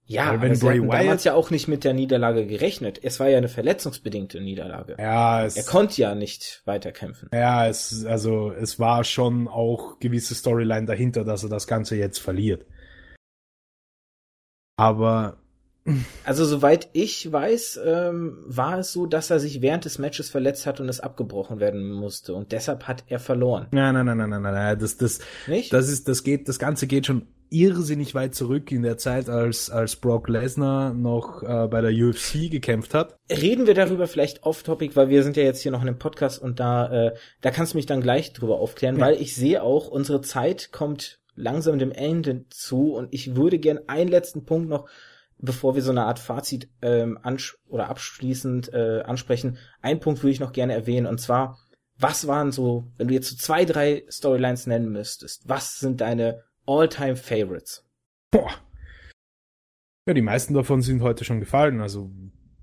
[0.07, 2.99] Ja, Weil wenn aber Bray Wyatt damals ja auch nicht mit der Niederlage gerechnet.
[3.03, 4.95] Es war ja eine verletzungsbedingte Niederlage.
[4.97, 7.29] Ja, es, er konnte ja nicht weiterkämpfen.
[7.33, 12.19] Ja, es also es war schon auch gewisse Storyline dahinter, dass er das Ganze jetzt
[12.19, 12.65] verliert.
[14.77, 15.39] Aber
[16.23, 20.65] also soweit ich weiß, ähm, war es so, dass er sich während des Matches verletzt
[20.65, 23.67] hat und es abgebrochen werden musste und deshalb hat er verloren.
[23.71, 25.73] Nein, nein, nein, nein, nein, nein, das das nicht.
[25.73, 29.69] Das ist das geht, das Ganze geht schon irrsinnig weit zurück in der Zeit, als
[29.69, 33.17] als Brock Lesnar noch äh, bei der UFC gekämpft hat.
[33.29, 36.41] Reden wir darüber vielleicht off-topic, weil wir sind ja jetzt hier noch in einem Podcast
[36.41, 39.05] und da äh, da kannst du mich dann gleich drüber aufklären, ja.
[39.05, 43.79] weil ich sehe auch unsere Zeit kommt langsam dem Ende zu und ich würde gern
[43.87, 44.87] einen letzten Punkt noch
[45.39, 47.19] bevor wir so eine Art Fazit ähm,
[47.67, 51.59] oder abschließend äh, ansprechen, ein Punkt würde ich noch gerne erwähnen und zwar,
[51.97, 56.43] was waren so, wenn du jetzt so zwei, drei Storylines nennen müsstest, was sind deine
[56.67, 57.87] All-Time Favorites?
[58.31, 58.51] Boah.
[60.07, 61.81] Ja, die meisten davon sind heute schon gefallen.
[61.81, 62.11] Also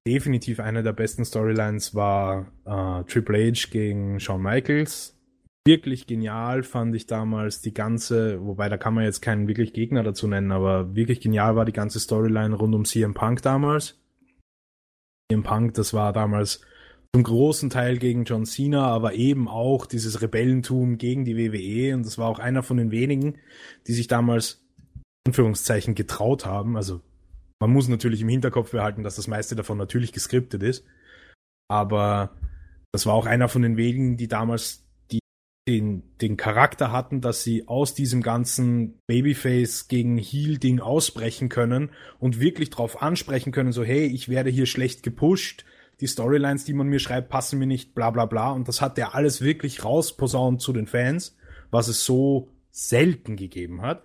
[0.07, 5.15] definitiv eine der besten Storylines war äh, Triple H gegen Shawn Michaels
[5.67, 10.03] wirklich genial fand ich damals die ganze, wobei da kann man jetzt keinen wirklich Gegner
[10.03, 13.99] dazu nennen, aber wirklich genial war die ganze Storyline rund um CM Punk damals.
[15.31, 16.61] CM Punk, das war damals
[17.15, 22.05] zum großen Teil gegen John Cena, aber eben auch dieses Rebellentum gegen die WWE und
[22.05, 23.39] das war auch einer von den wenigen,
[23.87, 24.67] die sich damals
[25.25, 26.77] Anführungszeichen getraut haben.
[26.77, 27.03] Also
[27.61, 30.85] man muss natürlich im Hinterkopf behalten, dass das meiste davon natürlich geskriptet ist,
[31.71, 32.35] aber
[32.91, 34.85] das war auch einer von den wenigen, die damals
[35.69, 42.41] den, den Charakter hatten, dass sie aus diesem ganzen Babyface gegen Heel-Ding ausbrechen können und
[42.41, 45.65] wirklich drauf ansprechen können, so hey, ich werde hier schlecht gepusht,
[46.01, 48.53] die Storylines, die man mir schreibt, passen mir nicht, bla bla bla.
[48.53, 51.37] Und das hat der alles wirklich rausposaunt zu den Fans,
[51.71, 54.03] was es so selten gegeben hat.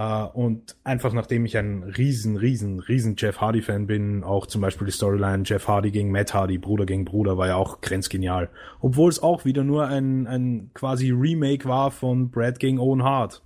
[0.00, 4.86] Uh, und einfach nachdem ich ein riesen, riesen, riesen Jeff Hardy-Fan bin, auch zum Beispiel
[4.86, 8.48] die Storyline Jeff Hardy gegen Matt Hardy, Bruder gegen Bruder, war ja auch grenzgenial.
[8.80, 13.42] Obwohl es auch wieder nur ein, ein quasi Remake war von Brad gegen Owen Hart.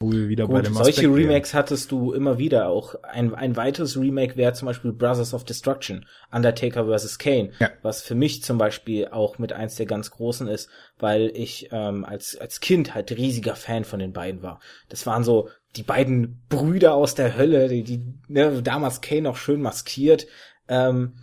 [0.00, 1.16] Wo wir wieder Gut, bei dem solche Aspekt.
[1.16, 2.68] Remakes hattest du immer wieder.
[2.68, 7.18] Auch ein, ein weiteres Remake wäre zum Beispiel Brothers of Destruction, Undertaker vs.
[7.18, 7.70] Kane, Ja.
[7.82, 10.68] was für mich zum Beispiel auch mit eins der ganz großen ist,
[11.00, 14.60] weil ich ähm, als, als Kind halt riesiger Fan von den beiden war.
[14.88, 19.36] Das waren so die beiden Brüder aus der Hölle, die, die ne, damals Kane noch
[19.36, 20.28] schön maskiert.
[20.68, 21.16] Ähm,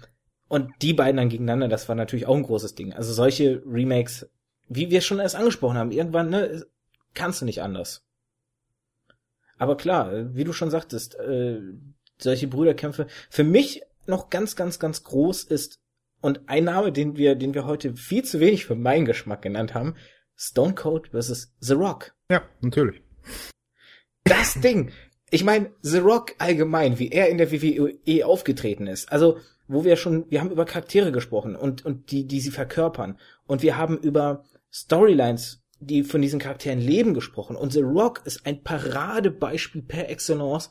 [0.50, 2.92] und die beiden dann gegeneinander, das war natürlich auch ein großes Ding.
[2.92, 4.30] Also solche Remakes,
[4.68, 6.66] wie wir schon erst angesprochen haben, irgendwann ne,
[7.14, 8.05] kannst du nicht anders.
[9.58, 11.60] Aber klar, wie du schon sagtest, äh,
[12.18, 13.08] solche Brüderkämpfe.
[13.30, 15.80] Für mich noch ganz, ganz, ganz groß ist
[16.22, 19.74] und ein Name, den wir, den wir heute viel zu wenig für meinen Geschmack genannt
[19.74, 19.96] haben,
[20.36, 21.56] Stone Cold vs.
[21.60, 22.14] The Rock.
[22.30, 23.02] Ja, natürlich.
[24.24, 24.92] Das Ding.
[25.30, 29.12] Ich meine, The Rock allgemein, wie er in der WWE aufgetreten ist.
[29.12, 33.20] Also, wo wir schon, wir haben über Charaktere gesprochen und, und die, die sie verkörpern.
[33.46, 37.56] Und wir haben über Storylines, die von diesen Charakteren leben, gesprochen.
[37.56, 40.70] Und The Rock ist ein Paradebeispiel per excellence,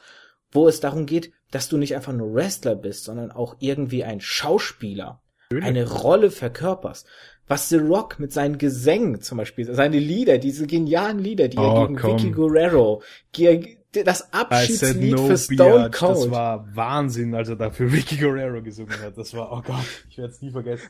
[0.52, 4.20] wo es darum geht, dass du nicht einfach nur Wrestler bist, sondern auch irgendwie ein
[4.20, 7.06] Schauspieler, eine Rolle verkörperst.
[7.46, 11.62] Was The Rock mit seinen Gesängen zum Beispiel, seine Lieder, diese genialen Lieder, die er
[11.74, 12.18] Oh, gegen komm.
[12.18, 13.02] Vicky Guerrero,
[13.36, 13.60] er,
[14.04, 16.16] das Abschiedslied no für Stone Cold.
[16.16, 19.16] das war Wahnsinn, als er da für Vicky Guerrero gesungen hat.
[19.18, 20.88] Das war, oh Gott, ich werde es nie vergessen.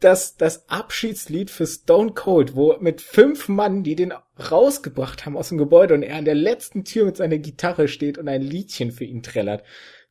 [0.00, 5.50] Das, das Abschiedslied für Stone Cold, wo mit fünf Mann, die den rausgebracht haben aus
[5.50, 8.92] dem Gebäude und er an der letzten Tür mit seiner Gitarre steht und ein Liedchen
[8.92, 9.62] für ihn trällert.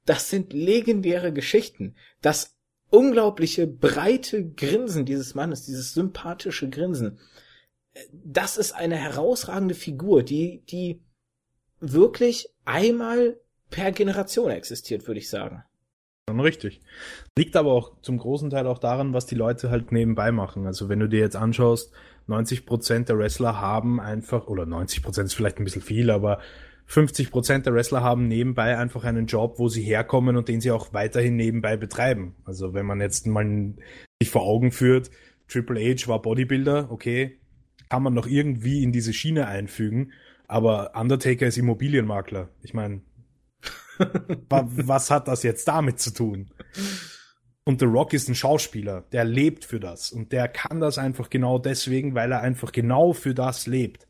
[0.06, 1.96] Das sind legendäre Geschichten.
[2.22, 2.56] Das
[2.90, 7.20] unglaubliche breite Grinsen dieses Mannes, dieses sympathische Grinsen.
[8.12, 11.02] Das ist eine herausragende Figur, die, die
[11.80, 15.64] wirklich einmal per Generation existiert, würde ich sagen.
[16.38, 16.82] Richtig.
[17.38, 20.66] Liegt aber auch zum großen Teil auch daran, was die Leute halt nebenbei machen.
[20.66, 21.92] Also wenn du dir jetzt anschaust,
[22.28, 26.40] 90% der Wrestler haben einfach, oder 90% ist vielleicht ein bisschen viel, aber
[26.88, 30.94] 50% der Wrestler haben nebenbei einfach einen Job, wo sie herkommen und den sie auch
[30.94, 32.36] weiterhin nebenbei betreiben.
[32.46, 33.74] Also wenn man jetzt mal
[34.22, 35.12] sich vor Augen führt,
[35.48, 37.40] Triple H war Bodybuilder, okay,
[37.90, 40.12] kann man noch irgendwie in diese Schiene einfügen,
[40.48, 42.50] aber Undertaker ist Immobilienmakler.
[42.64, 43.02] Ich meine,
[44.50, 46.52] was hat das jetzt damit zu tun?
[47.66, 51.30] Und The Rock ist ein Schauspieler, der lebt für das und der kann das einfach
[51.30, 54.08] genau deswegen, weil er einfach genau für das lebt.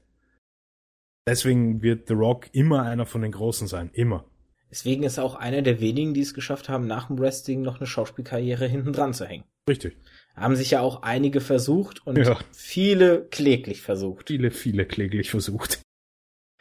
[1.28, 4.26] Deswegen wird The Rock immer einer von den Großen sein, immer.
[4.72, 7.80] Deswegen ist er auch einer der wenigen, die es geschafft haben, nach dem Wrestling noch
[7.80, 9.44] eine Schauspielkarriere hinten dran zu hängen.
[9.68, 9.98] Richtig.
[10.36, 12.40] Haben sich ja auch einige versucht und Ja.
[12.52, 14.28] viele kläglich versucht.
[14.30, 15.82] Viele, viele kläglich versucht.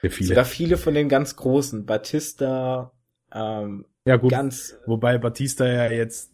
[0.01, 0.29] Viele, viele.
[0.29, 1.87] Sogar viele von den ganz Großen.
[1.87, 2.93] Batista,
[3.33, 6.31] ähm, Ja gut, ganz, wobei Batista ja jetzt,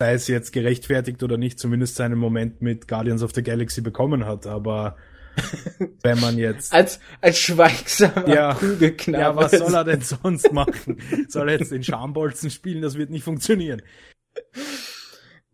[0.00, 4.26] sei es jetzt gerechtfertigt oder nicht, zumindest seinen Moment mit Guardians of the Galaxy bekommen
[4.26, 4.96] hat, aber
[6.02, 8.54] wenn man jetzt als, als schweigsamer Ja.
[8.54, 9.22] Prügelknabe.
[9.22, 10.98] Ja, was soll er denn sonst machen?
[11.28, 12.82] Soll er jetzt den Schambolzen spielen?
[12.82, 13.82] Das wird nicht funktionieren.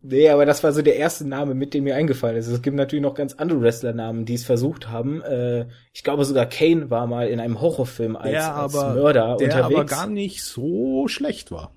[0.03, 2.47] Nee, aber das war so der erste Name, mit dem mir eingefallen ist.
[2.47, 5.21] Es gibt natürlich noch ganz andere Wrestlernamen, die es versucht haben.
[5.21, 9.37] Äh, ich glaube sogar Kane war mal in einem Horrorfilm als, Der als aber- Mörder
[9.37, 9.75] Der unterwegs.
[9.75, 11.73] aber gar nicht so schlecht war.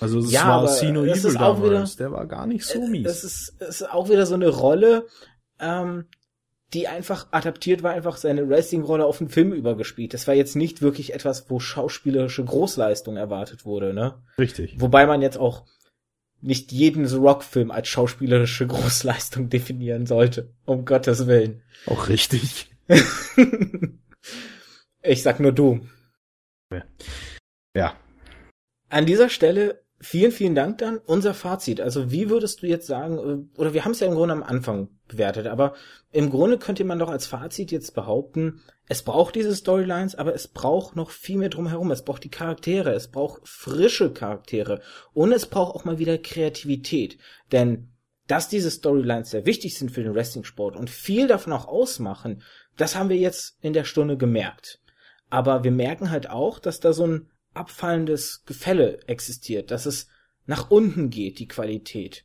[0.00, 1.96] Also es Ja, war Sino Evil ist damals.
[1.96, 3.04] Der war gar nicht so Äh, mies.
[3.04, 5.06] Das ist, das ist auch wieder so eine Rolle,
[5.60, 6.06] ähm,
[6.72, 10.14] die einfach adaptiert war, einfach seine Wrestling-Rolle auf den Film übergespielt.
[10.14, 14.14] Das war jetzt nicht wirklich etwas, wo schauspielerische Großleistung erwartet wurde, ne?
[14.38, 14.80] Richtig.
[14.80, 15.64] Wobei man jetzt auch
[16.40, 20.52] nicht jeden The Rock-Film als schauspielerische Großleistung definieren sollte.
[20.64, 21.62] Um Gottes Willen.
[21.86, 22.70] Auch richtig.
[25.02, 25.86] ich sag nur du.
[27.74, 27.96] Ja.
[28.88, 30.98] An dieser Stelle vielen, vielen Dank dann.
[30.98, 31.80] Unser Fazit.
[31.80, 34.42] Also wie würdest du jetzt sagen, äh, oder wir haben es ja im Grunde am
[34.42, 35.74] Anfang bewertet, aber
[36.10, 40.48] im Grunde könnte man doch als Fazit jetzt behaupten, es braucht diese Storylines, aber es
[40.48, 41.90] braucht noch viel mehr drumherum.
[41.90, 44.80] Es braucht die Charaktere, es braucht frische Charaktere
[45.12, 47.18] und es braucht auch mal wieder Kreativität.
[47.52, 47.90] Denn
[48.26, 52.42] dass diese Storylines sehr wichtig sind für den Wrestling-Sport und viel davon auch ausmachen,
[52.76, 54.80] das haben wir jetzt in der Stunde gemerkt.
[55.30, 60.08] Aber wir merken halt auch, dass da so ein abfallendes Gefälle existiert, dass es
[60.46, 62.24] nach unten geht, die Qualität.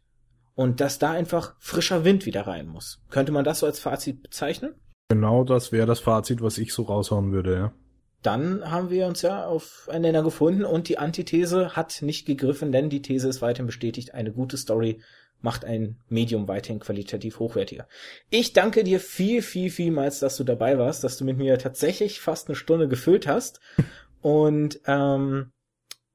[0.55, 3.01] Und dass da einfach frischer Wind wieder rein muss.
[3.09, 4.75] Könnte man das so als Fazit bezeichnen?
[5.09, 7.73] Genau das wäre das Fazit, was ich so raushauen würde, ja.
[8.21, 12.71] Dann haben wir uns ja auf einen Nenner gefunden und die Antithese hat nicht gegriffen,
[12.71, 15.01] denn die These ist weiterhin bestätigt, eine gute Story
[15.41, 17.85] macht ein Medium weiterhin qualitativ hochwertiger.
[18.29, 22.21] Ich danke dir viel, viel, vielmals, dass du dabei warst, dass du mit mir tatsächlich
[22.21, 23.59] fast eine Stunde gefüllt hast.
[24.23, 25.51] Und ähm,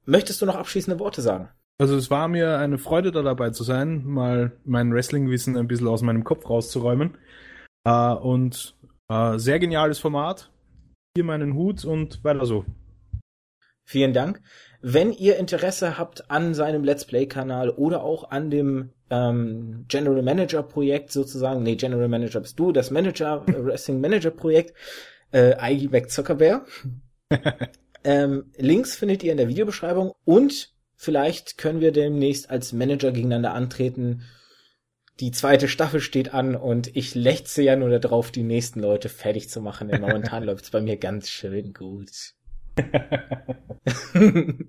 [0.06, 1.50] möchtest du noch abschließende Worte sagen?
[1.78, 5.86] Also es war mir eine Freude, da dabei zu sein, mal mein Wrestling-Wissen ein bisschen
[5.86, 7.18] aus meinem Kopf rauszuräumen.
[7.84, 8.74] Äh, und
[9.08, 10.50] äh, sehr geniales Format.
[11.14, 12.64] Hier meinen Hut und weiter so.
[13.84, 14.40] Vielen Dank.
[14.80, 20.62] Wenn ihr Interesse habt an seinem Let's Play-Kanal oder auch an dem ähm, General Manager
[20.62, 24.74] Projekt sozusagen, nee, General Manager bist du, das Manager, Wrestling Manager Projekt,
[25.32, 26.64] äh, Igi McZuckerbear.
[28.08, 33.52] ähm, Links findet ihr in der Videobeschreibung und vielleicht können wir demnächst als Manager gegeneinander
[33.52, 34.22] antreten.
[35.20, 39.50] Die zweite Staffel steht an und ich lechze ja nur darauf, die nächsten Leute fertig
[39.50, 42.10] zu machen, denn momentan läuft's bei mir ganz schön gut.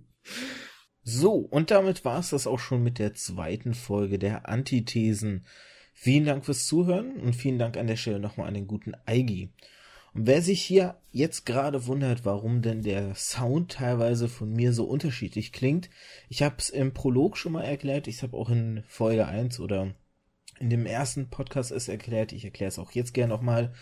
[1.04, 5.46] so, und damit war es das auch schon mit der zweiten Folge der Antithesen.
[5.94, 9.54] Vielen Dank fürs Zuhören und vielen Dank an der Stelle nochmal an den guten Eigi.
[10.14, 14.86] Und wer sich hier jetzt gerade wundert, warum denn der Sound teilweise von mir so
[14.86, 15.90] unterschiedlich klingt,
[16.30, 19.94] ich habe es im Prolog schon mal erklärt, ich habe auch in Folge 1 oder
[20.60, 23.74] in dem ersten Podcast es erklärt, ich erkläre es auch jetzt gerne nochmal.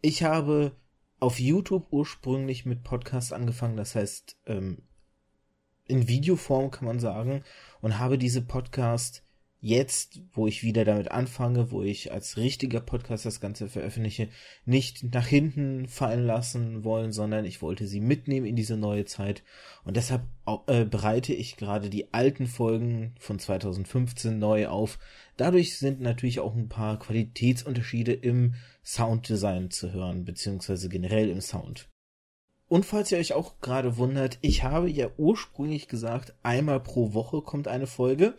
[0.00, 0.72] Ich habe
[1.18, 4.82] auf YouTube ursprünglich mit Podcasts angefangen, das heißt ähm,
[5.86, 7.42] in Videoform kann man sagen,
[7.80, 9.24] und habe diese Podcast
[9.60, 14.28] jetzt, wo ich wieder damit anfange, wo ich als richtiger Podcast das Ganze veröffentliche,
[14.64, 19.42] nicht nach hinten fallen lassen wollen, sondern ich wollte sie mitnehmen in diese neue Zeit.
[19.84, 20.22] Und deshalb
[20.66, 24.98] äh, bereite ich gerade die alten Folgen von 2015 neu auf.
[25.36, 31.88] Dadurch sind natürlich auch ein paar Qualitätsunterschiede im Sounddesign zu hören, beziehungsweise generell im Sound.
[32.66, 37.42] Und falls ihr euch auch gerade wundert, ich habe ja ursprünglich gesagt, einmal pro Woche
[37.42, 38.36] kommt eine Folge.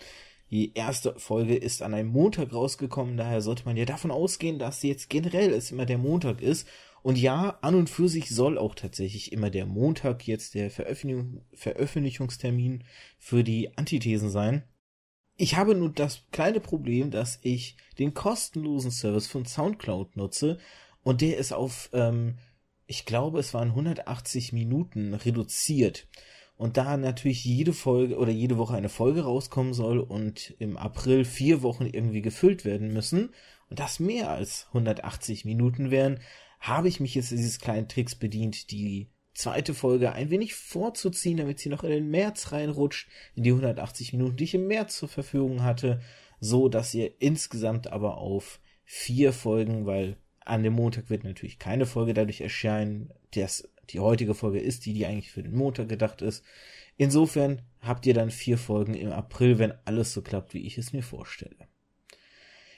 [0.51, 4.83] Die erste Folge ist an einem Montag rausgekommen, daher sollte man ja davon ausgehen, dass
[4.83, 6.67] jetzt generell es immer der Montag ist.
[7.03, 11.41] Und ja, an und für sich soll auch tatsächlich immer der Montag jetzt der Veröffentlichung,
[11.53, 12.83] Veröffentlichungstermin
[13.17, 14.63] für die Antithesen sein.
[15.37, 20.59] Ich habe nur das kleine Problem, dass ich den kostenlosen Service von SoundCloud nutze
[21.01, 22.37] und der ist auf, ähm,
[22.85, 26.07] ich glaube, es waren 180 Minuten reduziert.
[26.61, 31.25] Und da natürlich jede Folge oder jede Woche eine Folge rauskommen soll und im April
[31.25, 33.31] vier Wochen irgendwie gefüllt werden müssen
[33.71, 36.19] und das mehr als 180 Minuten wären,
[36.59, 41.57] habe ich mich jetzt dieses kleinen Tricks bedient, die zweite Folge ein wenig vorzuziehen, damit
[41.57, 45.09] sie noch in den März reinrutscht, in die 180 Minuten, die ich im März zur
[45.09, 45.99] Verfügung hatte,
[46.39, 51.87] so dass ihr insgesamt aber auf vier Folgen, weil an dem Montag wird natürlich keine
[51.87, 56.21] Folge dadurch erscheinen, dass die heutige Folge ist die, die eigentlich für den Montag gedacht
[56.21, 56.43] ist.
[56.97, 60.93] Insofern habt ihr dann vier Folgen im April, wenn alles so klappt, wie ich es
[60.93, 61.67] mir vorstelle.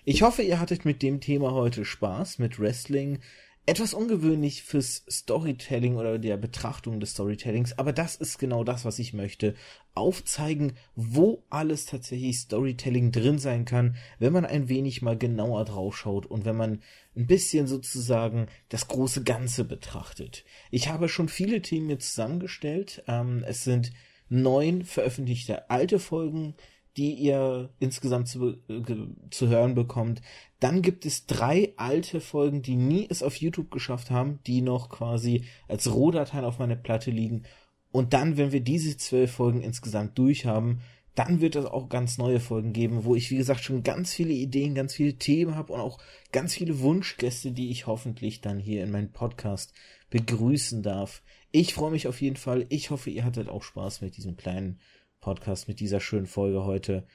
[0.05, 3.19] Ich hoffe, ihr hattet mit dem Thema heute Spaß, mit Wrestling.
[3.65, 8.99] Etwas ungewöhnlich fürs Storytelling oder der Betrachtung des Storytellings, aber das ist genau das, was
[8.99, 9.55] ich möchte.
[9.93, 16.25] Aufzeigen, wo alles tatsächlich Storytelling drin sein kann, wenn man ein wenig mal genauer draufschaut
[16.25, 16.81] und wenn man
[17.15, 20.45] ein bisschen sozusagen das große Ganze betrachtet.
[20.71, 23.03] Ich habe schon viele Themen mir zusammengestellt.
[23.07, 23.91] Ähm, es sind
[24.29, 26.55] neun veröffentlichte alte Folgen,
[26.97, 28.83] die ihr insgesamt zu, äh,
[29.31, 30.21] zu hören bekommt.
[30.59, 34.89] Dann gibt es drei alte Folgen, die nie es auf YouTube geschafft haben, die noch
[34.89, 37.43] quasi als Rohdateien auf meiner Platte liegen.
[37.91, 40.81] Und dann, wenn wir diese zwölf Folgen insgesamt durch haben,
[41.15, 44.33] dann wird es auch ganz neue Folgen geben, wo ich, wie gesagt, schon ganz viele
[44.33, 45.99] Ideen, ganz viele Themen habe und auch
[46.31, 49.73] ganz viele Wunschgäste, die ich hoffentlich dann hier in meinem Podcast
[50.09, 51.21] begrüßen darf.
[51.51, 52.65] Ich freue mich auf jeden Fall.
[52.69, 54.79] Ich hoffe, ihr hattet auch Spaß mit diesem kleinen
[55.21, 57.05] Podcast, mit dieser schönen Folge heute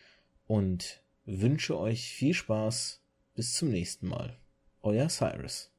[0.46, 3.02] und wünsche euch viel Spaß.
[3.34, 4.36] Bis zum nächsten Mal.
[4.82, 5.77] Euer Cyrus.